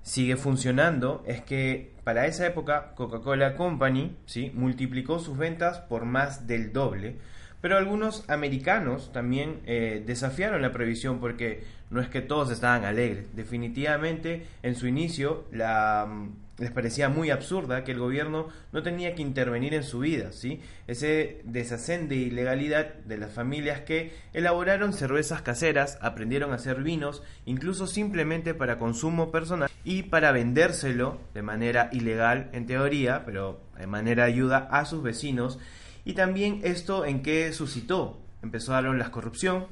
sigue 0.04 0.36
funcionando 0.36 1.24
es 1.26 1.42
que 1.42 1.94
para 2.04 2.28
esa 2.28 2.46
época 2.46 2.94
Coca-Cola 2.96 3.56
Company 3.56 4.16
¿sí? 4.26 4.52
multiplicó 4.54 5.18
sus 5.18 5.38
ventas 5.38 5.80
por 5.80 6.06
más 6.06 6.46
del 6.46 6.74
doble. 6.74 7.16
Pero 7.60 7.78
algunos 7.78 8.30
americanos 8.30 9.12
también 9.14 9.62
eh, 9.66 10.04
desafiaron 10.06 10.62
la 10.62 10.74
prohibición 10.74 11.20
porque 11.20 11.64
no 11.90 12.02
es 12.02 12.10
que 12.10 12.22
todos 12.22 12.52
estaban 12.52 12.84
alegres. 12.84 13.34
Definitivamente 13.36 14.46
en 14.62 14.76
su 14.76 14.86
inicio 14.86 15.46
la, 15.52 16.06
mm, 16.08 16.43
les 16.58 16.72
parecía 16.72 17.10
muy 17.10 17.32
absurda 17.32 17.84
que 17.84 17.94
el 17.94 18.00
gobierno 18.00 18.48
no 18.72 18.84
tenía 18.84 19.16
que 19.16 19.24
intervenir 19.24 19.74
en 19.74 19.84
su 19.84 20.00
vida. 20.00 20.32
¿sí? 20.32 20.62
Ese 20.88 21.42
desacén 21.46 22.08
de 22.08 22.16
ilegalidad 22.16 22.94
de 22.94 23.18
las 23.18 23.32
familias 23.34 23.82
que 23.82 24.14
elaboraron 24.34 24.94
cervezas 24.94 25.42
caseras, 25.42 25.98
aprendieron 26.02 26.52
a 26.52 26.56
hacer 26.56 26.84
vinos, 26.84 27.24
incluso 27.46 27.88
simplemente 27.88 28.54
para 28.54 28.78
consumo 28.78 29.32
personal 29.32 29.70
y 29.84 30.04
para 30.04 30.32
vendérselo 30.32 31.20
de 31.34 31.42
manera 31.42 31.90
ilegal 31.92 32.50
en 32.54 32.68
teoría, 32.68 33.26
pero 33.26 33.60
de 33.78 33.88
manera 33.88 34.26
ayuda 34.26 34.68
a 34.72 34.86
sus 34.86 35.02
vecinos. 35.02 35.58
Y 36.06 36.14
también 36.14 36.62
esto 36.64 37.06
en 37.06 37.24
qué 37.24 37.52
suscitó. 37.54 38.20
Empezaron 38.44 39.00
la 39.00 39.10
corrupción, 39.10 39.68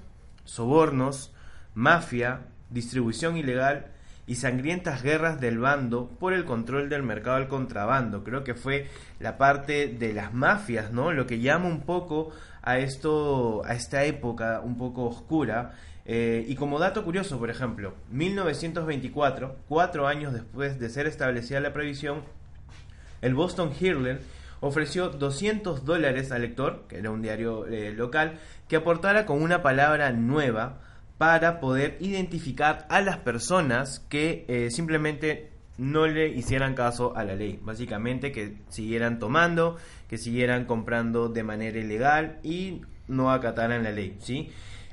sobornos, 0.45 1.31
mafia, 1.75 2.41
distribución 2.69 3.37
ilegal 3.37 3.91
y 4.31 4.35
sangrientas 4.35 5.03
guerras 5.03 5.41
del 5.41 5.59
bando 5.59 6.07
por 6.07 6.31
el 6.31 6.45
control 6.45 6.87
del 6.87 7.03
mercado 7.03 7.35
del 7.35 7.49
contrabando. 7.49 8.23
Creo 8.23 8.45
que 8.45 8.55
fue 8.55 8.87
la 9.19 9.37
parte 9.37 9.87
de 9.87 10.13
las 10.13 10.33
mafias, 10.33 10.93
¿no? 10.93 11.11
Lo 11.11 11.27
que 11.27 11.41
llama 11.41 11.67
un 11.67 11.81
poco 11.81 12.31
a 12.61 12.77
esto, 12.77 13.61
a 13.65 13.73
esta 13.73 14.05
época 14.05 14.61
un 14.63 14.77
poco 14.77 15.03
oscura. 15.03 15.73
Eh, 16.05 16.45
y 16.47 16.55
como 16.55 16.79
dato 16.79 17.03
curioso, 17.03 17.39
por 17.39 17.49
ejemplo, 17.49 17.93
1924, 18.11 19.57
cuatro 19.67 20.07
años 20.07 20.31
después 20.31 20.79
de 20.79 20.89
ser 20.89 21.07
establecida 21.07 21.59
la 21.59 21.73
prohibición, 21.73 22.21
el 23.21 23.35
Boston 23.35 23.73
Herald 23.77 24.21
ofreció 24.61 25.09
200 25.09 25.83
dólares 25.83 26.31
al 26.31 26.43
lector, 26.43 26.85
que 26.87 26.99
era 26.99 27.11
un 27.11 27.21
diario 27.21 27.67
eh, 27.67 27.91
local, 27.91 28.39
que 28.69 28.77
aportara 28.77 29.25
con 29.25 29.41
una 29.41 29.61
palabra 29.61 30.13
nueva 30.13 30.77
para 31.21 31.59
poder 31.59 31.97
identificar 31.99 32.87
a 32.89 32.99
las 32.99 33.17
personas 33.17 33.99
que 34.09 34.43
eh, 34.47 34.71
simplemente 34.71 35.51
no 35.77 36.07
le 36.07 36.29
hicieran 36.29 36.73
caso 36.73 37.15
a 37.15 37.23
la 37.23 37.35
ley. 37.35 37.59
Básicamente 37.61 38.31
que 38.31 38.57
siguieran 38.69 39.19
tomando, 39.19 39.77
que 40.09 40.17
siguieran 40.17 40.65
comprando 40.65 41.29
de 41.29 41.43
manera 41.43 41.77
ilegal 41.77 42.39
y 42.41 42.81
no 43.07 43.31
acataran 43.31 43.83
la 43.83 43.91
ley, 43.91 44.17
¿sí? 44.19 44.49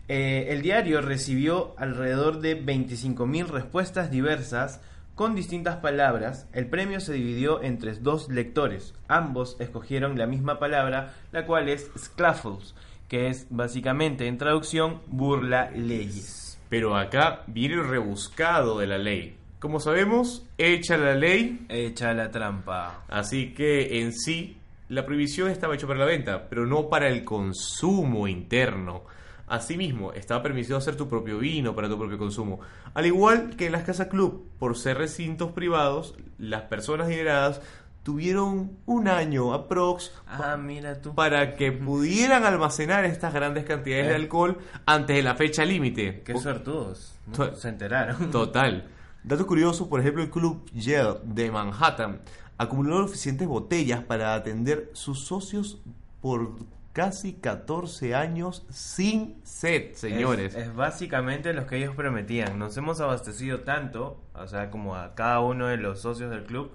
Eh, 0.09 0.49
el 0.51 0.61
diario 0.61 1.01
recibió 1.01 1.75
alrededor 1.79 2.41
de 2.41 2.63
25.000 2.63 3.47
respuestas 3.47 4.11
diversas 4.11 4.83
con 5.15 5.35
distintas 5.35 5.77
palabras. 5.77 6.47
El 6.53 6.67
premio 6.67 7.01
se 7.01 7.15
dividió 7.15 7.63
entre 7.63 7.95
dos 7.95 8.29
lectores. 8.29 8.93
Ambos 9.09 9.57
escogieron 9.61 10.19
la 10.19 10.27
misma 10.27 10.59
palabra, 10.59 11.15
la 11.33 11.47
cual 11.47 11.71
es 11.71 11.91
sclaffles, 11.97 12.75
que 13.09 13.29
es 13.29 13.47
básicamente 13.51 14.27
en 14.27 14.39
traducción 14.39 15.01
burla 15.07 15.71
leyes. 15.71 16.59
Pero 16.69 16.97
acá 16.97 17.43
viene 17.47 17.75
el 17.75 17.89
rebuscado 17.89 18.79
de 18.79 18.87
la 18.87 18.99
ley. 18.99 19.37
Como 19.59 19.81
sabemos, 19.81 20.47
hecha 20.57 20.97
la 20.97 21.15
ley, 21.15 21.67
Echa 21.69 22.13
la 22.15 22.31
trampa. 22.31 23.05
así 23.09 23.55
que 23.55 24.01
en 24.01 24.13
sí 24.13 24.57
la 24.89 25.05
prohibición 25.05 25.51
estaba 25.51 25.75
hecha 25.75 25.87
para 25.87 25.99
la 25.99 26.05
venta, 26.07 26.49
pero 26.49 26.65
no 26.67 26.89
para 26.89 27.09
el 27.09 27.25
consumo 27.25 28.29
interno. 28.29 29.03
Asimismo, 29.47 30.13
estaba 30.13 30.43
permitido 30.43 30.77
hacer 30.77 30.97
tu 30.97 31.09
propio 31.09 31.39
vino 31.39 31.75
para 31.75 31.89
tu 31.89 31.99
propio 31.99 32.19
consumo. 32.19 32.61
Al 32.95 33.07
igual 33.07 33.57
que 33.57 33.67
en 33.67 33.73
las 33.73 33.83
casas 33.83 34.09
club, 34.09 34.47
por 34.59 34.77
ser 34.77 34.99
recintos 34.99 35.53
privados, 35.53 36.15
las 36.39 36.63
personas 36.63 37.07
adineradas 37.07 37.63
tuvieron 38.03 38.73
un 38.87 39.09
año 39.09 39.53
aprox 39.53 40.13
Ah, 40.27 40.57
mira 40.57 41.01
tú. 41.03 41.15
para 41.15 41.57
que 41.57 41.73
pudieran 41.73 42.45
almacenar 42.45 43.05
estas 43.05 43.35
grandes 43.35 43.65
cantidades 43.65 44.07
de 44.07 44.13
Eh. 44.13 44.17
alcohol 44.17 44.59
antes 44.87 45.17
de 45.17 45.23
la 45.23 45.35
fecha 45.35 45.65
límite. 45.65 46.23
Qué. 46.25 46.33
To- 46.35 47.55
Se 47.55 47.69
enteraron. 47.69 48.31
Total. 48.31 48.87
Dato 49.23 49.47
curioso, 49.47 49.89
por 49.89 50.01
ejemplo, 50.01 50.23
el 50.23 50.31
Club 50.31 50.65
Yale 50.73 51.19
de 51.25 51.51
Manhattan 51.51 52.21
acumuló 52.57 53.03
suficientes 53.07 53.47
botellas 53.47 54.03
para 54.03 54.35
atender 54.35 54.91
sus 54.95 55.27
socios 55.27 55.79
por 56.23 56.53
casi 56.95 57.35
14 57.35 58.15
años 58.15 58.65
sin 58.71 59.37
sed, 59.45 59.95
señores. 59.95 60.55
Es, 60.55 60.69
es 60.69 60.75
básicamente 60.75 61.53
lo 61.53 61.67
que 61.67 61.77
ellos 61.77 61.95
prometían. 61.95 62.59
Nos 62.59 62.77
hemos 62.77 63.01
abastecido 63.01 63.61
tanto, 63.61 64.21
o 64.35 64.47
sea, 64.49 64.71
como 64.71 64.97
a 64.97 65.15
cada 65.15 65.41
uno 65.41 65.67
de 65.67 65.77
los 65.77 66.01
socios 66.01 66.31
del 66.31 66.45
club, 66.45 66.71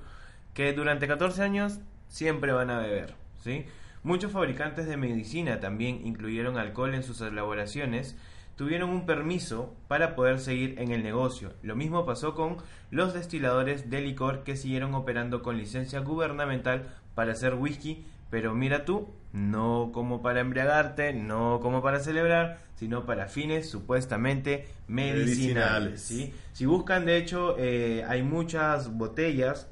que 0.54 0.74
durante 0.74 1.08
14 1.08 1.42
años 1.42 1.80
siempre 2.08 2.52
van 2.52 2.70
a 2.70 2.80
beber, 2.80 3.16
¿sí? 3.44 3.66
Muchos 4.04 4.32
fabricantes 4.32 4.86
de 4.86 4.98
medicina 4.98 5.60
también 5.60 6.06
incluyeron 6.06 6.58
alcohol 6.58 6.94
en 6.94 7.04
sus 7.04 7.22
elaboraciones, 7.22 8.18
tuvieron 8.56 8.90
un 8.90 9.06
permiso 9.06 9.74
para 9.88 10.16
poder 10.16 10.40
seguir 10.40 10.76
en 10.80 10.92
el 10.92 11.04
negocio. 11.04 11.54
Lo 11.64 11.76
mismo 11.76 12.06
pasó 12.06 12.36
con 12.36 12.58
los 12.92 13.14
destiladores 13.14 13.90
de 13.90 14.02
licor 14.02 14.44
que 14.44 14.58
siguieron 14.58 14.94
operando 14.94 15.42
con 15.42 15.58
licencia 15.58 16.02
gubernamental 16.02 16.88
para 17.16 17.32
hacer 17.32 17.56
whisky, 17.56 18.06
pero 18.30 18.54
mira 18.54 18.84
tú, 18.84 19.10
no 19.32 19.92
como 19.94 20.22
para 20.22 20.42
embriagarte, 20.42 21.14
no 21.14 21.60
como 21.62 21.82
para 21.82 22.00
celebrar, 22.00 22.60
sino 22.76 23.06
para 23.06 23.28
fines 23.28 23.70
supuestamente 23.70 24.68
medicinales. 24.88 25.28
Medicinales. 25.28 26.02
¿sí? 26.02 26.34
Si 26.52 26.66
buscan, 26.66 27.06
de 27.06 27.18
hecho, 27.18 27.56
eh, 27.58 28.04
hay 28.08 28.22
muchas 28.22 28.92
botellas 28.92 29.70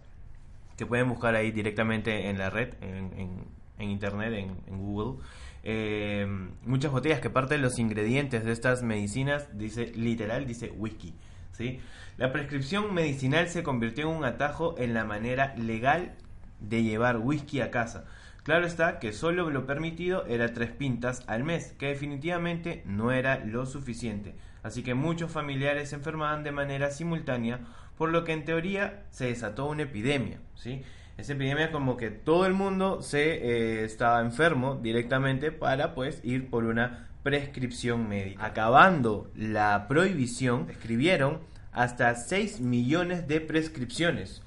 que 0.78 0.86
pueden 0.86 1.10
buscar 1.10 1.36
ahí 1.36 1.52
directamente 1.52 2.30
en 2.30 2.38
la 2.38 2.50
red, 2.50 2.74
en, 2.82 3.46
internet, 3.80 4.34
en, 4.34 4.58
en 4.68 4.80
Google. 4.80 5.22
Eh, 5.64 6.26
muchas 6.66 6.92
botellas 6.92 7.20
que 7.20 7.30
parte 7.30 7.56
de 7.56 7.62
los 7.62 7.78
ingredientes 7.78 8.44
de 8.44 8.52
estas 8.52 8.82
medicinas 8.82 9.48
dice 9.58 9.92
literal 9.96 10.48
dice 10.48 10.72
whisky, 10.76 11.14
¿sí? 11.52 11.80
La 12.18 12.32
prescripción 12.32 12.94
medicinal 12.94 13.48
se 13.48 13.62
convirtió 13.62 14.10
en 14.10 14.18
un 14.18 14.26
atajo 14.26 14.76
en 14.80 14.94
la 14.94 15.06
manera 15.06 15.54
legal 15.56 16.14
de 16.60 16.84
llevar 16.84 17.18
whisky 17.18 17.62
a 17.62 17.70
casa. 17.70 18.06
Claro 18.44 18.66
está 18.66 18.98
que 18.98 19.14
solo 19.14 19.52
lo 19.52 19.68
permitido 19.68 20.26
era 20.26 20.54
tres 20.54 20.72
pintas 20.72 21.24
al 21.28 21.44
mes, 21.44 21.74
que 21.78 21.88
definitivamente 21.88 22.82
no 22.86 23.12
era 23.12 23.44
lo 23.46 23.68
suficiente. 23.68 24.34
Así 24.64 24.82
que 24.82 24.96
muchos 24.96 25.32
familiares 25.32 25.90
se 25.90 25.96
enfermaban 25.96 26.44
de 26.44 26.52
manera 26.52 26.90
simultánea, 26.90 27.60
por 27.98 28.10
lo 28.10 28.24
que 28.24 28.34
en 28.34 28.46
teoría 28.46 29.04
se 29.12 29.28
desató 29.28 29.68
una 29.68 29.84
epidemia, 29.84 30.40
¿sí? 30.56 30.82
Esa 31.18 31.34
epidemia 31.34 31.72
como 31.72 31.98
que 31.98 32.10
todo 32.10 32.48
el 32.48 32.54
mundo 32.54 33.04
se 33.04 33.34
eh, 33.34 33.84
estaba 33.84 34.22
enfermo 34.22 34.80
directamente 34.82 35.52
para 35.52 35.94
pues 35.94 36.20
ir 36.24 36.50
por 36.50 36.64
una 36.64 37.10
prescripción 37.22 38.10
médica. 38.10 38.44
Acabando 38.44 39.30
la 39.36 39.88
prohibición, 39.88 40.68
escribieron 40.72 41.42
hasta 41.72 42.16
6 42.16 42.62
millones 42.62 43.28
de 43.28 43.40
prescripciones. 43.40 44.42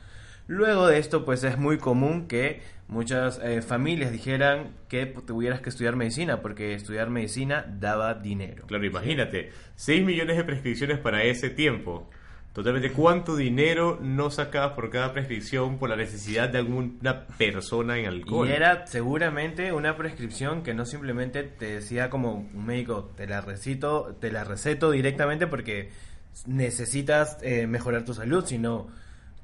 Luego 0.46 0.88
de 0.88 0.98
esto, 0.98 1.24
pues 1.24 1.42
es 1.44 1.56
muy 1.56 1.78
común 1.78 2.26
que 2.26 2.60
muchas 2.88 3.40
eh, 3.42 3.62
familias 3.62 4.12
dijeran 4.12 4.74
que 4.88 5.06
tuvieras 5.06 5.60
que 5.60 5.70
estudiar 5.70 5.96
medicina, 5.96 6.42
porque 6.42 6.74
estudiar 6.74 7.10
medicina 7.10 7.64
daba 7.78 8.14
dinero. 8.14 8.66
Claro, 8.66 8.84
imagínate, 8.84 9.50
6 9.76 10.04
millones 10.04 10.36
de 10.36 10.44
prescripciones 10.44 10.98
para 10.98 11.24
ese 11.24 11.50
tiempo. 11.50 12.08
Totalmente, 12.54 12.92
¿cuánto 12.92 13.34
dinero 13.34 13.98
no 14.00 14.30
sacabas 14.30 14.74
por 14.74 14.88
cada 14.88 15.12
prescripción 15.12 15.76
por 15.76 15.90
la 15.90 15.96
necesidad 15.96 16.48
de 16.48 16.58
alguna 16.58 17.26
persona 17.36 17.98
en 17.98 18.06
alcohol? 18.06 18.48
Y 18.48 18.52
era 18.52 18.86
seguramente 18.86 19.72
una 19.72 19.96
prescripción 19.96 20.62
que 20.62 20.72
no 20.72 20.86
simplemente 20.86 21.42
te 21.42 21.66
decía 21.66 22.10
como 22.10 22.32
un 22.34 22.64
médico, 22.64 23.10
te 23.16 23.26
la 23.26 23.40
recito, 23.40 24.16
te 24.20 24.30
la 24.30 24.44
receto 24.44 24.92
directamente 24.92 25.48
porque 25.48 25.90
necesitas 26.46 27.38
eh, 27.42 27.66
mejorar 27.66 28.04
tu 28.04 28.14
salud, 28.14 28.44
sino 28.46 28.86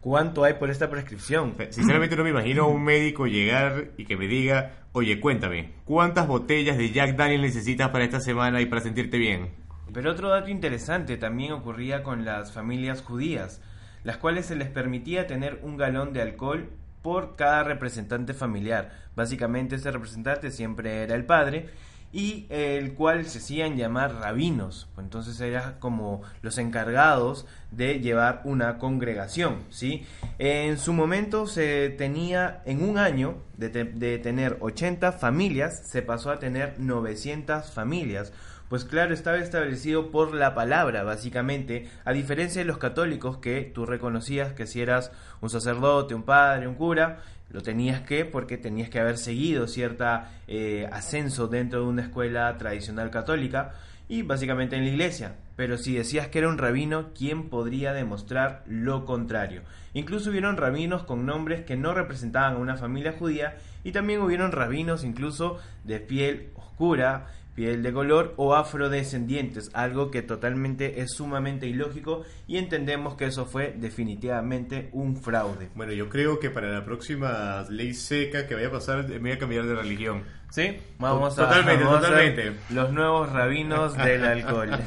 ¿Cuánto 0.00 0.44
hay 0.44 0.54
por 0.54 0.70
esta 0.70 0.88
prescripción? 0.88 1.54
Sinceramente 1.68 2.16
no 2.16 2.24
me 2.24 2.30
imagino 2.30 2.64
a 2.64 2.68
un 2.68 2.82
médico 2.82 3.26
llegar 3.26 3.90
y 3.98 4.06
que 4.06 4.16
me 4.16 4.28
diga, 4.28 4.86
oye, 4.92 5.20
cuéntame, 5.20 5.74
¿cuántas 5.84 6.26
botellas 6.26 6.78
de 6.78 6.90
Jack 6.90 7.16
Daniel 7.16 7.42
necesitas 7.42 7.90
para 7.90 8.04
esta 8.04 8.18
semana 8.18 8.62
y 8.62 8.66
para 8.66 8.80
sentirte 8.80 9.18
bien? 9.18 9.50
Pero 9.92 10.10
otro 10.10 10.30
dato 10.30 10.48
interesante 10.48 11.18
también 11.18 11.52
ocurría 11.52 12.02
con 12.02 12.24
las 12.24 12.50
familias 12.50 13.02
judías, 13.02 13.60
las 14.02 14.16
cuales 14.16 14.46
se 14.46 14.56
les 14.56 14.70
permitía 14.70 15.26
tener 15.26 15.60
un 15.62 15.76
galón 15.76 16.14
de 16.14 16.22
alcohol 16.22 16.70
por 17.02 17.36
cada 17.36 17.62
representante 17.62 18.32
familiar. 18.32 18.92
Básicamente 19.14 19.76
ese 19.76 19.90
representante 19.90 20.50
siempre 20.50 21.02
era 21.02 21.14
el 21.14 21.26
padre 21.26 21.68
y 22.12 22.46
el 22.50 22.94
cual 22.94 23.26
se 23.26 23.38
hacían 23.38 23.76
llamar 23.76 24.14
rabinos. 24.14 24.88
Entonces 24.98 25.40
eran 25.40 25.78
como 25.78 26.22
los 26.42 26.58
encargados 26.58 27.46
de 27.70 28.00
llevar 28.00 28.42
una 28.44 28.78
congregación, 28.78 29.58
¿sí? 29.70 30.04
En 30.38 30.78
su 30.78 30.92
momento 30.92 31.46
se 31.46 31.90
tenía, 31.90 32.62
en 32.64 32.82
un 32.88 32.98
año 32.98 33.36
de, 33.56 33.68
de 33.68 34.18
tener 34.18 34.56
80 34.60 35.12
familias, 35.12 35.82
se 35.86 36.02
pasó 36.02 36.30
a 36.30 36.38
tener 36.38 36.74
900 36.78 37.70
familias. 37.70 38.32
Pues 38.68 38.84
claro, 38.84 39.12
estaba 39.12 39.38
establecido 39.38 40.12
por 40.12 40.32
la 40.32 40.54
palabra, 40.54 41.02
básicamente, 41.02 41.88
a 42.04 42.12
diferencia 42.12 42.60
de 42.60 42.66
los 42.66 42.78
católicos 42.78 43.38
que 43.38 43.62
tú 43.62 43.84
reconocías 43.84 44.52
que 44.52 44.68
si 44.68 44.80
eras 44.80 45.10
un 45.40 45.50
sacerdote, 45.50 46.14
un 46.14 46.22
padre, 46.22 46.68
un 46.68 46.76
cura, 46.76 47.18
lo 47.50 47.62
tenías 47.62 48.02
que 48.02 48.24
porque 48.24 48.56
tenías 48.56 48.88
que 48.88 49.00
haber 49.00 49.18
seguido 49.18 49.66
cierta 49.66 50.32
eh, 50.46 50.88
ascenso 50.92 51.48
dentro 51.48 51.80
de 51.80 51.86
una 51.86 52.02
escuela 52.02 52.56
tradicional 52.58 53.10
católica 53.10 53.74
y 54.08 54.22
básicamente 54.22 54.76
en 54.76 54.84
la 54.84 54.90
iglesia. 54.90 55.36
Pero 55.56 55.76
si 55.76 55.94
decías 55.94 56.28
que 56.28 56.38
era 56.38 56.48
un 56.48 56.58
rabino, 56.58 57.10
¿quién 57.16 57.48
podría 57.48 57.92
demostrar 57.92 58.64
lo 58.66 59.04
contrario? 59.04 59.62
Incluso 59.94 60.30
hubieron 60.30 60.56
rabinos 60.56 61.04
con 61.04 61.26
nombres 61.26 61.64
que 61.64 61.76
no 61.76 61.94
representaban 61.94 62.54
a 62.54 62.58
una 62.58 62.76
familia 62.76 63.14
judía 63.18 63.56
y 63.84 63.92
también 63.92 64.20
hubieron 64.20 64.52
rabinos 64.52 65.04
incluso 65.04 65.58
de 65.84 66.00
piel 66.00 66.50
oscura 66.54 67.26
piel 67.54 67.82
de 67.82 67.92
color 67.92 68.34
o 68.36 68.54
afrodescendientes, 68.54 69.70
algo 69.74 70.10
que 70.10 70.22
totalmente 70.22 71.00
es 71.00 71.12
sumamente 71.14 71.66
ilógico 71.66 72.24
y 72.46 72.58
entendemos 72.58 73.14
que 73.14 73.26
eso 73.26 73.46
fue 73.46 73.74
definitivamente 73.76 74.88
un 74.92 75.16
fraude. 75.16 75.68
Bueno, 75.74 75.92
yo 75.92 76.08
creo 76.08 76.38
que 76.40 76.50
para 76.50 76.70
la 76.70 76.84
próxima 76.84 77.64
ley 77.68 77.94
seca 77.94 78.46
que 78.46 78.54
vaya 78.54 78.68
a 78.68 78.72
pasar 78.72 79.08
me 79.08 79.18
voy 79.18 79.32
a 79.32 79.38
cambiar 79.38 79.66
de 79.66 79.74
religión. 79.74 80.22
Sí, 80.50 80.78
vamos 80.98 81.38
a, 81.38 81.46
totalmente, 81.46 81.84
totalmente. 81.84 82.52
los 82.70 82.92
nuevos 82.92 83.30
rabinos 83.32 83.96
del 83.96 84.24
alcohol. 84.24 84.70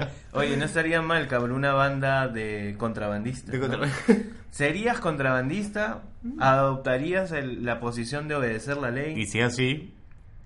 Oye, 0.32 0.56
no 0.58 0.66
estaría 0.66 1.00
mal, 1.00 1.26
cabrón, 1.26 1.52
una 1.52 1.72
banda 1.72 2.28
de 2.28 2.74
contrabandistas. 2.78 3.54
¿Serías 4.50 5.00
contrabandista? 5.00 6.02
¿Adoptarías 6.38 7.32
la 7.32 7.80
posición 7.80 8.28
de 8.28 8.34
obedecer 8.34 8.76
la 8.76 8.90
ley? 8.90 9.18
Y 9.18 9.26
si 9.26 9.40
así, 9.40 9.94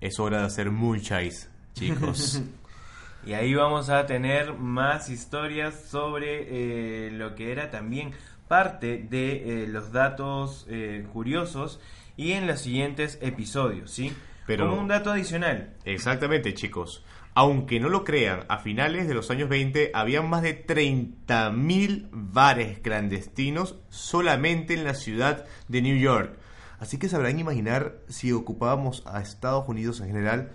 es 0.01 0.21
hora 0.21 0.41
de 0.41 0.47
hacer 0.47 0.71
muchas 0.71 1.50
chicos. 1.75 2.43
y 3.27 3.33
ahí 3.33 3.55
vamos 3.55 3.91
a 3.91 4.07
tener 4.07 4.55
más 4.55 5.09
historias 5.11 5.75
sobre 5.89 7.07
eh, 7.07 7.11
lo 7.11 7.35
que 7.35 7.53
era 7.53 7.71
también 7.71 8.13
parte 8.49 8.99
de 8.99 9.63
eh, 9.63 9.67
los 9.69 9.93
datos 9.93 10.67
eh, 10.69 11.07
curiosos 11.13 11.81
y 12.17 12.33
en 12.33 12.47
los 12.47 12.61
siguientes 12.61 13.19
episodios, 13.23 13.91
¿sí? 13.91 14.13
Pero, 14.47 14.69
Como 14.69 14.83
un 14.83 14.89
dato 14.89 15.13
adicional. 15.13 15.75
Exactamente, 15.85 16.55
chicos. 16.55 17.05
Aunque 17.35 17.79
no 17.79 17.89
lo 17.89 18.03
crean, 18.03 18.41
a 18.49 18.59
finales 18.59 19.07
de 19.07 19.15
los 19.15 19.31
años 19.31 19.49
20 19.49 19.93
había 19.95 20.21
más 20.21 20.43
de 20.43 20.67
30.000 20.67 22.09
bares 22.11 22.81
clandestinos 22.81 23.77
solamente 23.89 24.75
en 24.75 24.83
la 24.83 24.95
ciudad 24.95 25.45
de 25.69 25.83
New 25.83 25.97
York. 25.97 26.37
Así 26.81 26.99
que 26.99 27.09
sabrán 27.09 27.39
imaginar 27.39 27.99
si 28.09 28.33
ocupábamos 28.33 29.05
a 29.07 29.21
Estados 29.21 29.69
Unidos 29.69 30.01
en 30.01 30.09
general 30.09 30.51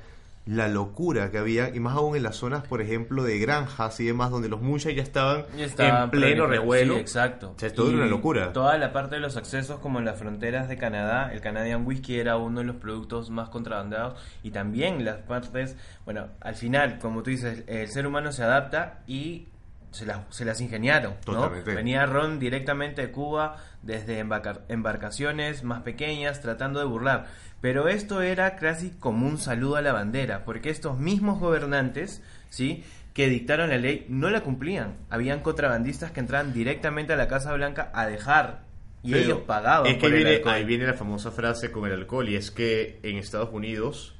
la 0.45 0.67
locura 0.67 1.31
que 1.31 1.39
había, 1.39 1.69
y 1.73 1.79
más 1.79 1.95
aún 1.95 2.15
en 2.15 2.23
las 2.23 2.35
zonas, 2.35 2.67
por 2.67 2.81
ejemplo, 2.81 3.23
de 3.23 3.39
granjas 3.39 3.99
y 3.99 4.05
demás, 4.05 4.29
donde 4.29 4.47
los 4.47 4.61
muchas 4.61 4.93
ya 4.93 5.01
estaban, 5.01 5.45
en 5.57 6.09
pleno 6.11 6.45
revuelo. 6.45 6.97
exacto. 6.97 7.55
O 7.61 7.71
todo 7.71 7.89
una 7.89 8.05
locura. 8.05 8.53
Toda 8.53 8.77
la 8.77 8.93
parte 8.93 9.15
de 9.15 9.21
los 9.21 9.37
accesos, 9.37 9.79
como 9.79 9.99
en 9.99 10.05
las 10.05 10.19
fronteras 10.19 10.69
de 10.69 10.77
Canadá, 10.77 11.31
el 11.33 11.41
Canadian 11.41 11.85
Whisky 11.85 12.19
era 12.19 12.37
uno 12.37 12.59
de 12.59 12.65
los 12.65 12.75
productos 12.75 13.31
más 13.31 13.49
contrabandeados, 13.49 14.19
y 14.43 14.51
también 14.51 15.03
las 15.03 15.17
partes, 15.17 15.77
bueno, 16.05 16.27
al 16.41 16.55
final, 16.55 16.99
como 16.99 17.23
tú 17.23 17.31
dices, 17.31 17.63
el 17.67 17.87
ser 17.87 18.05
humano 18.05 18.31
se 18.31 18.43
adapta 18.43 18.99
y 19.07 19.47
se, 19.95 20.05
se 20.29 20.45
las 20.45 20.61
ingeniaron. 20.61 21.15
¿no? 21.27 21.49
Venía 21.65 22.05
Ron 22.05 22.39
directamente 22.39 23.01
de 23.01 23.11
Cuba, 23.11 23.57
desde 23.81 24.19
embarcaciones 24.19 25.63
más 25.63 25.81
pequeñas, 25.81 26.41
tratando 26.41 26.79
de 26.79 26.85
burlar. 26.85 27.27
Pero 27.61 27.87
esto 27.87 28.21
era 28.21 28.57
casi 28.57 28.91
como 28.91 29.27
un 29.27 29.37
saludo 29.37 29.77
a 29.77 29.81
la 29.81 29.93
bandera, 29.93 30.45
porque 30.45 30.69
estos 30.69 30.99
mismos 30.99 31.39
gobernantes, 31.39 32.21
¿sí? 32.49 32.83
que 33.15 33.29
dictaron 33.29 33.69
la 33.69 33.77
ley 33.77 34.05
no 34.09 34.29
la 34.29 34.41
cumplían. 34.41 34.97
Habían 35.09 35.39
contrabandistas 35.39 36.11
que 36.11 36.19
entraban 36.19 36.53
directamente 36.53 37.13
a 37.13 37.15
la 37.15 37.29
Casa 37.29 37.53
Blanca 37.53 37.89
a 37.93 38.05
dejar 38.07 38.65
y 39.03 39.15
ellos 39.15 39.39
pagaban. 39.47 39.89
Es 39.89 39.97
que 39.97 40.09
viene, 40.09 40.41
ahí 40.45 40.65
viene 40.65 40.85
la 40.85 40.95
famosa 40.95 41.31
frase 41.31 41.71
con 41.71 41.85
el 41.85 41.93
alcohol 41.93 42.27
y 42.27 42.35
es 42.35 42.51
que 42.51 42.99
en 43.03 43.17
Estados 43.17 43.49
Unidos 43.53 44.15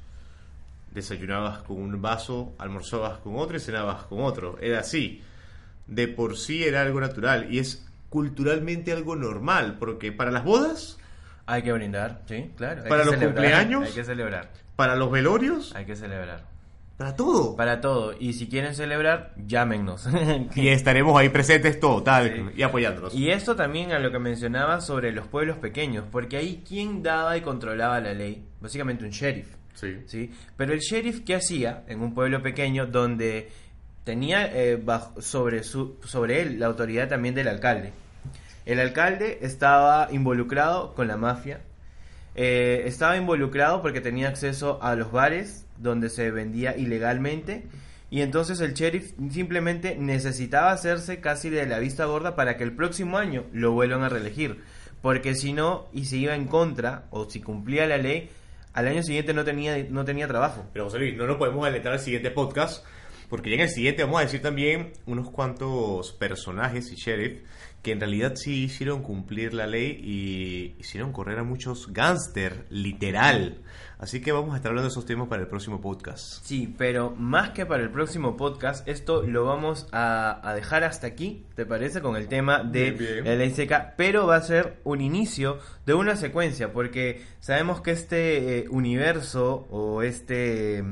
desayunabas 0.92 1.58
con 1.58 1.76
un 1.76 2.00
vaso, 2.00 2.54
almorzabas 2.58 3.18
con 3.18 3.36
otro 3.36 3.58
y 3.58 3.60
cenabas 3.60 4.04
con 4.04 4.22
otro. 4.22 4.58
Era 4.62 4.80
así 4.80 5.22
de 5.86 6.08
por 6.08 6.36
sí 6.36 6.64
era 6.64 6.82
algo 6.82 7.00
natural 7.00 7.48
y 7.50 7.58
es 7.58 7.86
culturalmente 8.08 8.92
algo 8.92 9.16
normal, 9.16 9.76
porque 9.78 10.12
para 10.12 10.30
las 10.30 10.44
bodas... 10.44 10.98
Hay 11.46 11.62
que 11.62 11.72
brindar, 11.72 12.22
sí, 12.26 12.50
claro. 12.56 12.82
para 12.88 13.04
los 13.04 13.16
cumpleaños... 13.16 13.88
Hay 13.88 13.92
que 13.92 14.04
celebrar. 14.04 14.50
Para 14.74 14.96
los 14.96 15.10
velorios... 15.10 15.74
Hay 15.74 15.84
que 15.84 15.96
celebrar. 15.96 16.56
Para 16.96 17.14
todo. 17.14 17.56
Para 17.56 17.80
todo. 17.80 18.14
Y 18.18 18.32
si 18.32 18.48
quieren 18.48 18.74
celebrar, 18.74 19.34
llámennos. 19.36 20.08
y 20.54 20.68
estaremos 20.68 21.18
ahí 21.18 21.28
presentes 21.28 21.78
total 21.78 22.52
y 22.56 22.62
apoyándonos. 22.62 23.14
Y 23.14 23.30
esto 23.30 23.54
también 23.54 23.92
a 23.92 23.98
lo 23.98 24.10
que 24.10 24.18
mencionaba 24.18 24.80
sobre 24.80 25.12
los 25.12 25.26
pueblos 25.26 25.58
pequeños, 25.58 26.04
porque 26.10 26.38
ahí 26.38 26.62
quién 26.66 27.02
daba 27.02 27.36
y 27.36 27.42
controlaba 27.42 28.00
la 28.00 28.14
ley, 28.14 28.46
básicamente 28.60 29.04
un 29.04 29.10
sheriff. 29.10 29.48
Sí. 29.74 29.98
¿sí? 30.06 30.32
Pero 30.56 30.72
el 30.72 30.80
sheriff, 30.80 31.20
¿qué 31.20 31.34
hacía 31.34 31.84
en 31.86 32.00
un 32.00 32.14
pueblo 32.14 32.42
pequeño 32.42 32.86
donde 32.86 33.50
tenía 34.06 34.46
eh, 34.54 34.76
bajo, 34.76 35.20
sobre, 35.20 35.64
su, 35.64 35.96
sobre 36.04 36.40
él 36.40 36.60
la 36.60 36.66
autoridad 36.66 37.08
también 37.08 37.34
del 37.34 37.48
alcalde. 37.48 37.92
El 38.64 38.78
alcalde 38.78 39.40
estaba 39.42 40.08
involucrado 40.12 40.94
con 40.94 41.08
la 41.08 41.16
mafia, 41.16 41.60
eh, 42.36 42.84
estaba 42.86 43.16
involucrado 43.16 43.82
porque 43.82 44.00
tenía 44.00 44.28
acceso 44.28 44.78
a 44.80 44.94
los 44.94 45.10
bares 45.10 45.66
donde 45.76 46.08
se 46.08 46.30
vendía 46.30 46.76
ilegalmente 46.76 47.66
y 48.08 48.20
entonces 48.20 48.60
el 48.60 48.74
sheriff 48.74 49.12
simplemente 49.30 49.96
necesitaba 49.96 50.70
hacerse 50.70 51.20
casi 51.20 51.50
de 51.50 51.66
la 51.66 51.80
vista 51.80 52.04
gorda 52.04 52.36
para 52.36 52.56
que 52.56 52.62
el 52.62 52.76
próximo 52.76 53.18
año 53.18 53.44
lo 53.52 53.72
vuelvan 53.72 54.04
a 54.04 54.08
reelegir. 54.08 54.62
Porque 55.02 55.34
si 55.34 55.52
no, 55.52 55.88
y 55.92 56.04
se 56.04 56.16
iba 56.16 56.36
en 56.36 56.46
contra, 56.46 57.06
o 57.10 57.28
si 57.28 57.40
cumplía 57.40 57.86
la 57.86 57.98
ley, 57.98 58.30
al 58.72 58.86
año 58.86 59.02
siguiente 59.02 59.34
no 59.34 59.44
tenía, 59.44 59.84
no 59.90 60.04
tenía 60.04 60.28
trabajo. 60.28 60.64
Pero 60.72 60.84
José 60.84 60.98
Luis, 60.98 61.16
no 61.16 61.26
nos 61.26 61.38
podemos 61.38 61.66
alentar 61.66 61.92
al 61.92 61.98
siguiente 61.98 62.30
podcast 62.30 62.84
porque 63.28 63.50
ya 63.50 63.56
en 63.56 63.62
el 63.62 63.68
siguiente 63.70 64.04
vamos 64.04 64.20
a 64.20 64.24
decir 64.24 64.42
también 64.42 64.92
unos 65.06 65.30
cuantos 65.30 66.12
personajes 66.12 66.92
y 66.92 66.96
sheriff 66.96 67.40
que 67.86 67.92
en 67.92 68.00
realidad 68.00 68.32
sí 68.34 68.64
hicieron 68.64 69.00
cumplir 69.00 69.54
la 69.54 69.68
ley 69.68 69.96
y 70.02 70.74
hicieron 70.80 71.12
correr 71.12 71.38
a 71.38 71.44
muchos 71.44 71.92
gángster, 71.92 72.66
literal. 72.68 73.58
Así 73.98 74.20
que 74.20 74.32
vamos 74.32 74.54
a 74.54 74.56
estar 74.56 74.70
hablando 74.70 74.88
de 74.88 74.92
esos 74.92 75.06
temas 75.06 75.28
para 75.28 75.42
el 75.42 75.46
próximo 75.46 75.80
podcast. 75.80 76.44
Sí, 76.44 76.74
pero 76.76 77.14
más 77.16 77.50
que 77.50 77.64
para 77.64 77.84
el 77.84 77.90
próximo 77.90 78.36
podcast, 78.36 78.88
esto 78.88 79.22
lo 79.22 79.44
vamos 79.44 79.86
a, 79.92 80.52
dejar 80.56 80.82
hasta 80.82 81.06
aquí, 81.06 81.46
¿te 81.54 81.64
parece? 81.64 82.00
Con 82.00 82.16
el 82.16 82.26
tema 82.26 82.64
de 82.64 83.22
la 83.24 83.36
ley 83.36 83.50
seca, 83.52 83.94
pero 83.96 84.26
va 84.26 84.34
a 84.34 84.42
ser 84.42 84.80
un 84.82 85.00
inicio 85.00 85.60
de 85.86 85.94
una 85.94 86.16
secuencia, 86.16 86.72
porque 86.72 87.22
sabemos 87.38 87.82
que 87.82 87.92
este 87.92 88.58
eh, 88.58 88.68
universo 88.68 89.68
o 89.70 90.02
este 90.02 90.82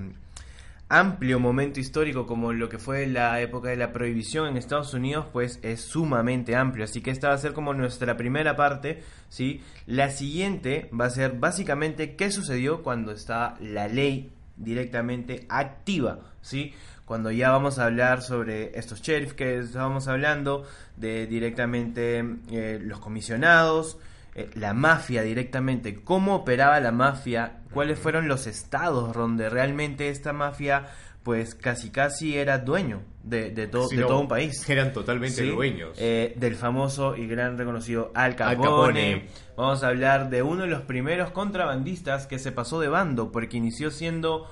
amplio 0.88 1.40
momento 1.40 1.80
histórico 1.80 2.26
como 2.26 2.52
lo 2.52 2.68
que 2.68 2.78
fue 2.78 3.06
la 3.06 3.40
época 3.40 3.70
de 3.70 3.76
la 3.76 3.92
prohibición 3.92 4.48
en 4.48 4.56
Estados 4.56 4.94
Unidos, 4.94 5.26
pues 5.32 5.58
es 5.62 5.80
sumamente 5.80 6.56
amplio. 6.56 6.84
Así 6.84 7.00
que 7.00 7.10
esta 7.10 7.28
va 7.28 7.34
a 7.34 7.38
ser 7.38 7.52
como 7.52 7.74
nuestra 7.74 8.16
primera 8.16 8.56
parte, 8.56 9.02
¿sí? 9.28 9.62
La 9.86 10.10
siguiente 10.10 10.90
va 10.98 11.06
a 11.06 11.10
ser 11.10 11.32
básicamente 11.32 12.16
qué 12.16 12.30
sucedió 12.30 12.82
cuando 12.82 13.12
está 13.12 13.56
la 13.60 13.88
ley 13.88 14.30
directamente 14.56 15.46
activa, 15.48 16.18
¿sí? 16.42 16.74
Cuando 17.04 17.30
ya 17.30 17.50
vamos 17.50 17.78
a 17.78 17.84
hablar 17.84 18.22
sobre 18.22 18.78
estos 18.78 19.02
sheriffs 19.02 19.34
que 19.34 19.58
estábamos 19.58 20.08
hablando, 20.08 20.64
de 20.96 21.26
directamente 21.26 22.24
eh, 22.50 22.78
los 22.82 22.98
comisionados, 23.00 23.98
eh, 24.34 24.50
la 24.54 24.74
mafia 24.74 25.22
directamente, 25.22 26.02
cómo 26.02 26.34
operaba 26.36 26.80
la 26.80 26.92
mafia, 26.92 27.60
cuáles 27.72 27.98
fueron 27.98 28.28
los 28.28 28.46
estados 28.46 29.12
donde 29.14 29.48
realmente 29.50 30.08
esta 30.08 30.32
mafia 30.32 30.86
pues 31.22 31.54
casi 31.54 31.88
casi 31.90 32.36
era 32.36 32.58
dueño 32.58 33.00
de, 33.22 33.50
de, 33.50 33.66
to- 33.66 33.88
de 33.88 33.96
no, 33.96 34.06
todo 34.08 34.20
un 34.20 34.28
país. 34.28 34.68
Eran 34.68 34.92
totalmente 34.92 35.36
Sí, 35.42 35.48
dueños. 35.48 35.96
eh, 35.98 36.34
del 36.36 36.54
famoso 36.54 37.16
y 37.16 37.26
gran 37.26 37.56
reconocido 37.56 38.12
Al 38.14 38.36
Capone. 38.36 38.56
Al 38.56 38.62
Capone. 38.62 39.28
Vamos 39.56 39.82
a 39.82 39.88
hablar 39.88 40.28
de 40.28 40.42
uno 40.42 40.62
de 40.64 40.68
los 40.68 40.82
primeros 40.82 41.30
contrabandistas 41.30 42.26
que 42.26 42.38
se 42.38 42.52
pasó 42.52 42.78
de 42.78 42.88
bando 42.88 43.32
porque 43.32 43.56
inició 43.56 43.90
siendo 43.90 44.46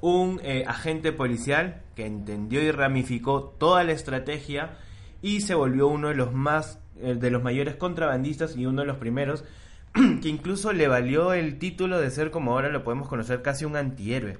un 0.00 0.40
eh, 0.42 0.64
agente 0.66 1.12
policial 1.12 1.82
que 1.94 2.06
entendió 2.06 2.62
y 2.62 2.70
ramificó 2.70 3.54
toda 3.58 3.84
la 3.84 3.92
estrategia 3.92 4.78
y 5.20 5.42
se 5.42 5.54
volvió 5.54 5.88
uno 5.88 6.08
de 6.08 6.14
los 6.14 6.32
más 6.32 6.78
de 6.96 7.30
los 7.30 7.42
mayores 7.42 7.74
contrabandistas 7.74 8.56
y 8.56 8.66
uno 8.66 8.82
de 8.82 8.86
los 8.86 8.98
primeros 8.98 9.44
que 9.94 10.28
incluso 10.28 10.72
le 10.72 10.88
valió 10.88 11.32
el 11.32 11.58
título 11.58 12.00
de 12.00 12.10
ser 12.10 12.30
como 12.30 12.52
ahora 12.52 12.68
lo 12.68 12.84
podemos 12.84 13.08
conocer 13.08 13.42
casi 13.42 13.64
un 13.64 13.76
antihéroe 13.76 14.38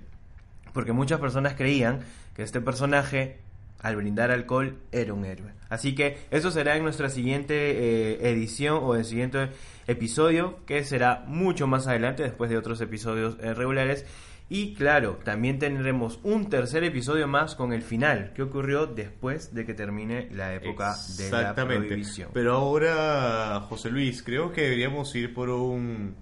porque 0.75 0.93
muchas 0.93 1.21
personas 1.21 1.55
creían 1.55 2.01
que 2.35 2.43
este 2.43 2.61
personaje 2.61 3.38
al 3.81 3.97
brindar 3.97 4.31
alcohol 4.31 4.77
era 4.93 5.14
un 5.14 5.25
héroe. 5.25 5.53
Así 5.69 5.95
que 5.95 6.19
eso 6.31 6.51
será 6.51 6.77
en 6.77 6.83
nuestra 6.83 7.09
siguiente 7.09 7.55
eh, 7.55 8.31
edición 8.31 8.81
o 8.83 8.95
el 8.97 9.05
siguiente 9.05 9.51
episodio, 9.87 10.59
que 10.67 10.83
será 10.85 11.23
mucho 11.27 11.67
más 11.67 11.87
adelante, 11.87 12.23
después 12.23 12.51
de 12.51 12.57
otros 12.57 12.81
episodios 12.81 13.37
eh, 13.40 13.55
regulares. 13.55 14.05
Y 14.48 14.74
claro, 14.74 15.18
también 15.24 15.59
tendremos 15.59 16.20
un 16.22 16.50
tercer 16.50 16.85
episodio 16.85 17.26
más 17.26 17.54
con 17.54 17.72
el 17.72 17.83
final, 17.83 18.33
que 18.35 18.42
ocurrió 18.42 18.87
después 18.87 19.54
de 19.54 19.64
que 19.64 19.72
termine 19.72 20.28
la 20.33 20.54
época 20.54 20.94
de 21.16 21.30
la 21.30 21.54
prohibición. 21.54 22.30
Pero 22.35 22.52
ahora, 22.52 23.61
José 23.68 23.90
Luis, 23.90 24.22
creo 24.22 24.52
que 24.52 24.62
deberíamos 24.62 25.14
ir 25.14 25.33
por 25.33 25.48
un, 25.48 26.16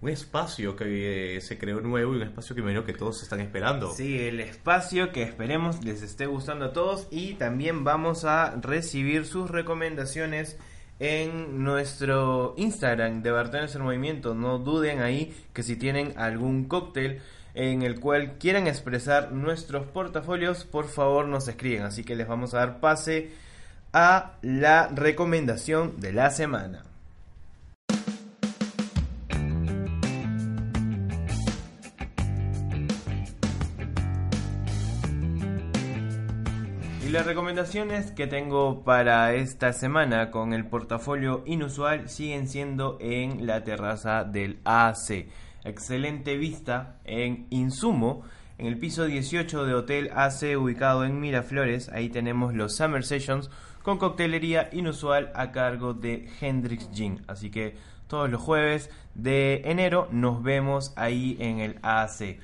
un 0.00 0.08
espacio 0.08 0.76
que 0.76 1.40
se 1.40 1.58
creó 1.58 1.80
nuevo 1.80 2.12
y 2.14 2.18
un 2.18 2.22
espacio 2.22 2.54
que 2.54 2.62
me 2.62 2.70
imagino 2.70 2.86
que 2.86 2.92
todos 2.92 3.22
están 3.22 3.40
esperando. 3.40 3.90
Sí, 3.92 4.20
el 4.20 4.38
espacio 4.38 5.10
que 5.10 5.22
esperemos 5.22 5.82
les 5.84 6.02
esté 6.02 6.26
gustando 6.26 6.66
a 6.66 6.72
todos 6.72 7.08
y 7.10 7.34
también 7.34 7.82
vamos 7.82 8.24
a 8.24 8.54
recibir 8.60 9.26
sus 9.26 9.50
recomendaciones 9.50 10.58
en 11.00 11.64
nuestro 11.64 12.54
Instagram 12.56 13.22
de 13.22 13.30
Bartenders 13.30 13.74
en 13.74 13.82
Movimiento. 13.82 14.34
No 14.34 14.58
duden 14.58 15.00
ahí 15.00 15.34
que 15.52 15.62
si 15.62 15.76
tienen 15.76 16.12
algún 16.16 16.66
cóctel 16.66 17.20
en 17.54 17.82
el 17.82 18.00
cual 18.00 18.36
quieran 18.38 18.66
expresar 18.66 19.32
nuestros 19.32 19.86
portafolios, 19.86 20.64
por 20.64 20.88
favor 20.88 21.26
nos 21.26 21.46
escriben. 21.48 21.84
Así 21.84 22.04
que 22.04 22.16
les 22.16 22.26
vamos 22.26 22.52
a 22.52 22.58
dar 22.58 22.80
pase 22.80 23.30
a 23.92 24.32
la 24.42 24.88
recomendación 24.88 26.00
de 26.00 26.12
la 26.12 26.30
semana. 26.30 26.84
Y 37.06 37.10
las 37.10 37.24
recomendaciones 37.24 38.10
que 38.10 38.26
tengo 38.26 38.82
para 38.82 39.32
esta 39.34 39.72
semana 39.72 40.32
con 40.32 40.52
el 40.52 40.66
portafolio 40.66 41.44
inusual 41.46 42.08
siguen 42.08 42.48
siendo 42.48 42.98
en 43.00 43.46
la 43.46 43.62
terraza 43.62 44.24
del 44.24 44.58
AC. 44.64 45.28
Excelente 45.64 46.36
vista 46.36 46.96
en 47.04 47.46
Insumo, 47.50 48.22
en 48.58 48.66
el 48.66 48.78
piso 48.78 49.06
18 49.06 49.64
de 49.64 49.74
Hotel 49.74 50.10
AC 50.14 50.56
ubicado 50.58 51.04
en 51.04 51.20
Miraflores. 51.20 51.88
Ahí 51.88 52.10
tenemos 52.10 52.54
los 52.54 52.76
Summer 52.76 53.02
Sessions 53.02 53.50
con 53.82 53.98
coctelería 53.98 54.68
inusual 54.72 55.32
a 55.34 55.52
cargo 55.52 55.94
de 55.94 56.28
Hendrix 56.40 56.90
Gin. 56.92 57.22
Así 57.26 57.50
que 57.50 57.76
todos 58.06 58.30
los 58.30 58.40
jueves 58.40 58.90
de 59.14 59.62
enero 59.64 60.08
nos 60.12 60.42
vemos 60.42 60.92
ahí 60.96 61.36
en 61.40 61.60
el 61.60 61.78
AC. 61.82 62.38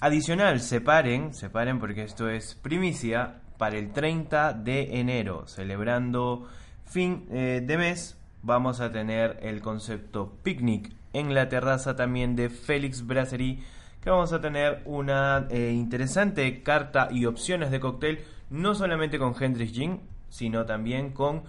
Adicional, 0.00 0.60
separen, 0.60 1.34
separen 1.34 1.78
porque 1.78 2.02
esto 2.02 2.28
es 2.28 2.54
primicia 2.56 3.40
para 3.56 3.78
el 3.78 3.92
30 3.92 4.52
de 4.52 5.00
enero, 5.00 5.46
celebrando 5.46 6.46
fin 6.84 7.26
eh, 7.30 7.62
de 7.64 7.78
mes, 7.78 8.17
vamos 8.42 8.80
a 8.80 8.92
tener 8.92 9.38
el 9.42 9.60
concepto 9.60 10.32
picnic 10.42 10.92
en 11.12 11.34
la 11.34 11.48
terraza 11.48 11.96
también 11.96 12.36
de 12.36 12.50
Félix 12.50 13.06
Brasserie, 13.06 13.58
que 14.02 14.10
vamos 14.10 14.32
a 14.32 14.40
tener 14.40 14.82
una 14.84 15.46
eh, 15.50 15.72
interesante 15.74 16.62
carta 16.62 17.08
y 17.10 17.26
opciones 17.26 17.70
de 17.70 17.80
cóctel, 17.80 18.20
no 18.50 18.74
solamente 18.74 19.18
con 19.18 19.34
Hendrix 19.38 19.72
Gin, 19.72 20.00
sino 20.28 20.64
también 20.66 21.10
con 21.12 21.42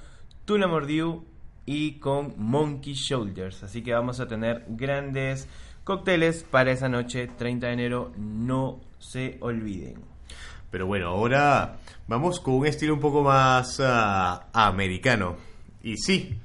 Tula 0.45 0.67
Mordiu 0.67 1.25
y 1.65 1.99
con 1.99 2.34
Monkey 2.38 2.93
Shoulders. 2.93 3.63
Así 3.63 3.84
que 3.84 3.93
vamos 3.93 4.19
a 4.19 4.28
tener 4.28 4.65
grandes 4.69 5.47
cócteles 5.84 6.43
para 6.43 6.71
esa 6.71 6.89
noche, 6.89 7.28
30 7.28 7.67
de 7.67 7.73
enero, 7.73 8.12
no 8.17 8.80
se 8.97 9.38
olviden. 9.41 10.02
Pero 10.71 10.86
bueno, 10.86 11.08
ahora 11.08 11.78
vamos 12.08 12.39
con 12.39 12.56
un 12.56 12.67
estilo 12.67 12.93
un 12.93 12.99
poco 12.99 13.23
más 13.23 13.80
ah, 13.84 14.47
americano. 14.54 15.36
Y 15.82 15.97
sí, 15.97 16.39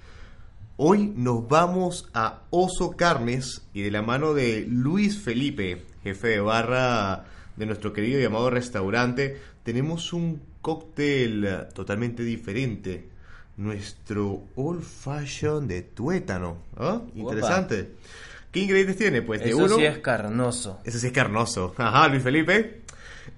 hoy 0.77 1.13
nos 1.17 1.49
vamos 1.49 2.09
a 2.15 2.43
Oso 2.51 2.97
Carnes 2.97 3.63
y 3.73 3.83
de 3.83 3.91
la 3.91 4.03
mano 4.03 4.35
de 4.35 4.67
Luis 4.69 5.19
Felipe, 5.19 5.83
jefe 6.03 6.29
de 6.29 6.41
barra 6.41 7.25
de 7.57 7.67
nuestro 7.67 7.93
querido 7.93 8.21
y 8.21 8.25
amado 8.25 8.51
restaurante, 8.51 9.39
tenemos 9.63 10.13
un 10.13 10.43
cóctel 10.61 11.67
totalmente 11.75 12.23
diferente. 12.23 13.09
Nuestro 13.57 14.43
Old 14.57 14.83
Fashion 14.83 15.69
de 15.69 15.83
tuétano. 15.83 16.57
¿Ah? 16.77 17.03
Interesante. 17.15 17.93
¿Qué 18.51 18.61
ingredientes 18.61 18.97
tiene? 18.97 19.23
Pues 19.23 19.41
de 19.43 19.51
Eso 19.51 19.59
uno. 19.59 19.77
sí 19.77 19.85
es 19.85 19.99
carnoso. 19.99 20.81
Ese 20.85 20.99
sí 20.99 21.07
es 21.07 21.13
carnoso. 21.13 21.73
Ajá, 21.77 22.09
Luis 22.09 22.23
Felipe. 22.23 22.83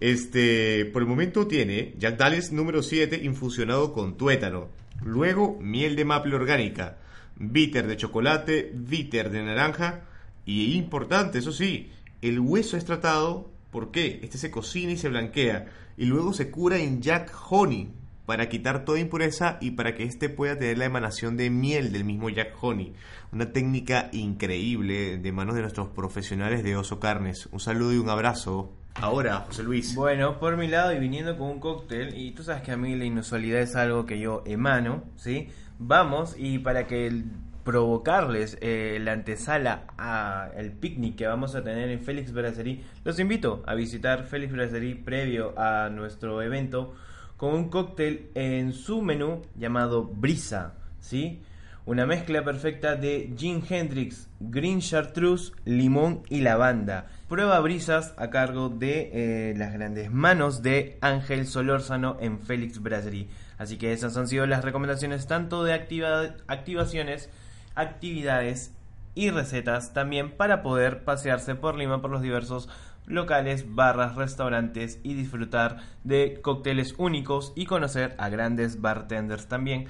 Este, 0.01 0.87
por 0.87 1.03
el 1.03 1.09
momento 1.09 1.47
tiene 1.47 1.95
Jack 1.99 2.17
Daniels 2.17 2.51
número 2.51 2.83
7 2.83 3.21
infusionado 3.25 3.93
con 3.93 4.17
tuétano. 4.17 4.69
Luego, 5.05 5.59
miel 5.61 5.97
de 5.97 6.07
maple 6.07 6.35
orgánica, 6.35 6.97
bitter 7.37 7.87
de 7.87 7.97
chocolate, 7.97 8.73
bitter 8.75 9.31
de 9.31 9.43
naranja. 9.43 10.03
Y 10.45 10.75
importante, 10.75 11.39
eso 11.39 11.53
sí, 11.53 11.91
el 12.23 12.41
hueso 12.41 12.77
es 12.77 12.85
tratado. 12.85 13.51
¿Por 13.71 13.91
qué? 13.91 14.21
Este 14.23 14.39
se 14.39 14.51
cocina 14.51 14.93
y 14.93 14.97
se 14.97 15.09
blanquea. 15.09 15.67
Y 15.97 16.07
luego 16.07 16.33
se 16.33 16.51
cura 16.51 16.79
en 16.79 17.03
Jack 17.03 17.33
Honey 17.51 17.91
para 18.27 18.49
quitar 18.49 18.85
toda 18.85 18.99
impureza 18.99 19.57
y 19.61 19.73
para 19.73 19.95
que 19.95 20.03
éste 20.03 20.29
pueda 20.29 20.59
tener 20.59 20.79
la 20.79 20.85
emanación 20.85 21.37
de 21.37 21.49
miel 21.49 21.93
del 21.93 22.05
mismo 22.05 22.29
Jack 22.29 22.53
Honey. 22.61 22.93
Una 23.33 23.53
técnica 23.53 24.09
increíble 24.13 25.19
de 25.19 25.33
manos 25.33 25.55
de 25.55 25.63
nuestros 25.63 25.89
profesionales 25.89 26.65
de 26.65 26.77
Oso 26.77 26.99
Carnes. 26.99 27.49
Un 27.53 27.61
saludo 27.61 27.95
y 27.95 27.99
un 27.99 28.09
abrazo. 28.09 28.73
Ahora, 28.95 29.45
José 29.47 29.63
Luis. 29.63 29.95
Bueno, 29.95 30.39
por 30.39 30.57
mi 30.57 30.69
lado 30.69 30.93
y 30.93 30.99
viniendo 30.99 31.37
con 31.37 31.51
un 31.51 31.61
cóctel, 31.61 32.17
y 32.17 32.33
tú 32.33 32.43
sabes 32.43 32.63
que 32.63 32.73
a 32.73 32.77
mí 32.77 32.97
la 32.97 33.05
inusualidad 33.05 33.61
es 33.61 33.77
algo 33.77 34.07
que 34.07 34.19
yo 34.19 34.43
emano, 34.47 35.05
¿sí? 35.17 35.49
Vamos 35.79 36.35
y 36.39 36.59
para 36.59 36.87
que 36.87 37.25
provocarles 37.65 38.57
eh, 38.61 38.99
la 39.03 39.13
antesala 39.13 39.87
al 39.99 40.73
picnic 40.73 41.17
que 41.17 41.27
vamos 41.27 41.55
a 41.57 41.65
tener 41.65 41.91
en 41.91 42.01
Félix 42.01 42.33
Brasserie, 42.33 42.83
los 43.05 43.19
invito 43.19 43.63
a 43.67 43.75
visitar 43.75 44.25
Félix 44.25 44.53
Brasserie 44.53 44.95
previo 44.95 45.53
a 45.59 45.91
nuestro 45.91 46.41
evento 46.43 46.95
con 47.37 47.55
un 47.55 47.69
cóctel 47.69 48.31
en 48.35 48.73
su 48.73 49.03
menú 49.03 49.43
llamado 49.57 50.05
Brisa, 50.05 50.75
¿sí? 51.01 51.43
Una 51.87 52.05
mezcla 52.05 52.43
perfecta 52.43 52.97
de 52.97 53.33
Gin 53.39 53.63
Hendrix, 53.71 54.29
Green 54.41 54.81
Chartreuse, 54.81 55.53
limón 55.65 56.25
y 56.29 56.41
lavanda. 56.41 57.07
Prueba 57.29 57.61
brisas 57.61 58.13
a 58.19 58.29
cargo 58.29 58.69
de 58.71 59.11
eh, 59.13 59.55
las 59.57 59.73
grandes 59.73 60.11
manos 60.11 60.63
de 60.63 60.99
Ángel 61.01 61.47
Solórzano 61.47 62.17
en 62.19 62.41
Félix 62.41 62.83
Brasserie. 62.83 63.29
Así 63.57 63.79
que 63.79 63.93
esas 63.93 64.17
han 64.17 64.27
sido 64.27 64.47
las 64.47 64.65
recomendaciones 64.65 65.29
tanto 65.29 65.63
de 65.63 65.75
activa- 65.75 66.35
activaciones, 66.49 67.31
actividades 67.77 68.75
y 69.15 69.31
recetas 69.31 69.93
también 69.93 70.33
para 70.33 70.65
poder 70.65 71.05
pasearse 71.05 71.55
por 71.55 71.79
Lima 71.79 72.03
por 72.03 72.11
los 72.11 72.21
diversos 72.21 72.69
locales, 73.07 73.77
barras, 73.77 74.17
restaurantes 74.17 74.99
y 75.05 75.15
disfrutar 75.15 75.77
de 76.03 76.41
cócteles 76.43 76.95
únicos 76.99 77.53
y 77.55 77.67
conocer 77.67 78.17
a 78.19 78.29
grandes 78.29 78.81
bartenders 78.81 79.47
también. 79.47 79.87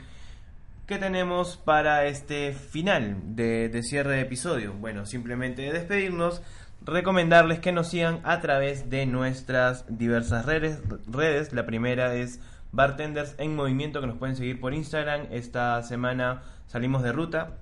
¿Qué 0.87 0.99
tenemos 0.99 1.57
para 1.57 2.05
este 2.07 2.53
final 2.53 3.17
de, 3.35 3.81
cierre 3.83 4.15
de 4.17 4.21
episodio? 4.21 4.73
Bueno, 4.75 5.05
simplemente 5.05 5.63
despedirnos, 5.73 6.43
recomendarles 6.85 7.59
que 7.59 7.73
nos 7.73 7.89
sigan 7.89 8.21
a 8.23 8.41
través 8.41 8.89
de 8.89 9.05
nuestras 9.07 9.85
diversas 9.89 10.47
redes. 10.47 10.81
redes. 11.09 11.53
La 11.53 11.67
primera 11.67 12.15
es 12.15 12.41
Bartenders 12.71 13.35
en 13.39 13.57
Movimiento, 13.57 14.01
que 14.01 14.07
nos 14.07 14.17
pueden 14.19 14.37
seguir 14.37 14.61
por 14.61 14.75
Instagram. 14.75 15.27
Esta 15.33 15.83
semana 15.83 16.43
salimos 16.69 17.03
de 17.03 17.11
ruta, 17.11 17.57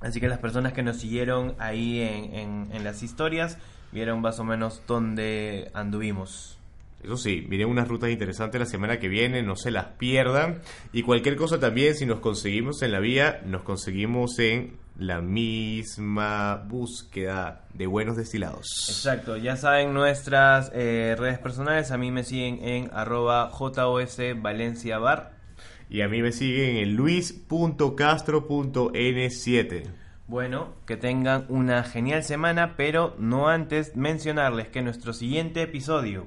así 0.00 0.20
que 0.20 0.28
las 0.28 0.38
personas 0.38 0.72
que 0.72 0.84
nos 0.84 0.98
siguieron 0.98 1.56
ahí 1.58 2.00
en, 2.00 2.34
en- 2.36 2.68
en 2.72 2.84
las 2.84 3.02
historias 3.02 3.58
vieron 3.90 4.20
más 4.20 4.38
o 4.38 4.44
menos 4.44 4.80
dónde 4.86 5.72
anduvimos. 5.74 6.59
Eso 7.02 7.16
sí, 7.16 7.46
miren 7.48 7.68
unas 7.68 7.88
rutas 7.88 8.10
interesantes 8.10 8.60
la 8.60 8.66
semana 8.66 8.98
que 8.98 9.08
viene, 9.08 9.42
no 9.42 9.56
se 9.56 9.70
las 9.70 9.86
pierdan. 9.86 10.60
Y 10.92 11.02
cualquier 11.02 11.36
cosa 11.36 11.58
también, 11.58 11.94
si 11.94 12.04
nos 12.04 12.20
conseguimos 12.20 12.82
en 12.82 12.92
la 12.92 13.00
vía, 13.00 13.40
nos 13.46 13.62
conseguimos 13.62 14.38
en 14.38 14.76
la 14.98 15.22
misma 15.22 16.62
búsqueda 16.68 17.64
de 17.72 17.86
buenos 17.86 18.18
destilados. 18.18 18.66
Exacto, 18.88 19.38
ya 19.38 19.56
saben 19.56 19.94
nuestras 19.94 20.70
eh, 20.74 21.16
redes 21.18 21.38
personales, 21.38 21.90
a 21.90 21.96
mí 21.96 22.10
me 22.10 22.22
siguen 22.22 22.62
en 22.62 22.90
arroba 22.92 23.48
JOS 23.48 24.18
Valencia 24.36 24.98
Bar. 24.98 25.32
Y 25.88 26.02
a 26.02 26.08
mí 26.08 26.20
me 26.20 26.32
siguen 26.32 26.76
en 26.76 26.96
luis.castro.n7. 26.96 29.84
Bueno, 30.28 30.74
que 30.86 30.98
tengan 30.98 31.46
una 31.48 31.82
genial 31.82 32.22
semana, 32.22 32.76
pero 32.76 33.16
no 33.18 33.48
antes 33.48 33.96
mencionarles 33.96 34.68
que 34.68 34.82
nuestro 34.82 35.14
siguiente 35.14 35.62
episodio 35.62 36.26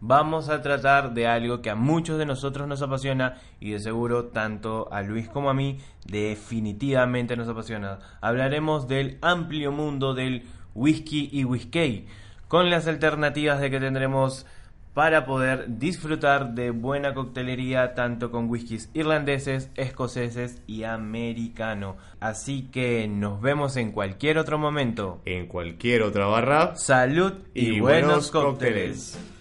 vamos 0.00 0.48
a 0.48 0.62
tratar 0.62 1.12
de 1.14 1.26
algo 1.26 1.60
que 1.60 1.70
a 1.70 1.74
muchos 1.74 2.18
de 2.18 2.26
nosotros 2.26 2.66
nos 2.66 2.82
apasiona 2.82 3.36
y 3.60 3.70
de 3.72 3.78
seguro 3.78 4.26
tanto 4.26 4.88
a 4.92 5.02
Luis 5.02 5.28
como 5.28 5.50
a 5.50 5.54
mí 5.54 5.78
definitivamente 6.06 7.36
nos 7.36 7.48
apasiona. 7.48 7.98
Hablaremos 8.20 8.88
del 8.88 9.18
amplio 9.22 9.72
mundo 9.72 10.14
del 10.14 10.44
whisky 10.74 11.28
y 11.32 11.44
whisky, 11.44 12.06
con 12.48 12.70
las 12.70 12.86
alternativas 12.86 13.60
de 13.60 13.70
que 13.70 13.80
tendremos 13.80 14.46
para 14.94 15.24
poder 15.24 15.78
disfrutar 15.78 16.54
de 16.54 16.70
buena 16.72 17.14
coctelería 17.14 17.94
tanto 17.94 18.32
con 18.32 18.50
whiskies 18.50 18.90
irlandeses, 18.92 19.70
escoceses 19.76 20.62
y 20.66 20.82
americano. 20.82 21.96
Así 22.18 22.68
que 22.72 23.06
nos 23.06 23.40
vemos 23.40 23.76
en 23.76 23.92
cualquier 23.92 24.38
otro 24.38 24.58
momento. 24.58 25.20
En 25.26 25.46
cualquier 25.46 26.02
otra 26.02 26.26
barra. 26.26 26.74
Salud 26.74 27.34
y, 27.54 27.76
Y 27.76 27.80
buenos 27.80 28.08
buenos 28.08 28.30
cócteles. 28.32 29.12
cócteles. 29.16 29.39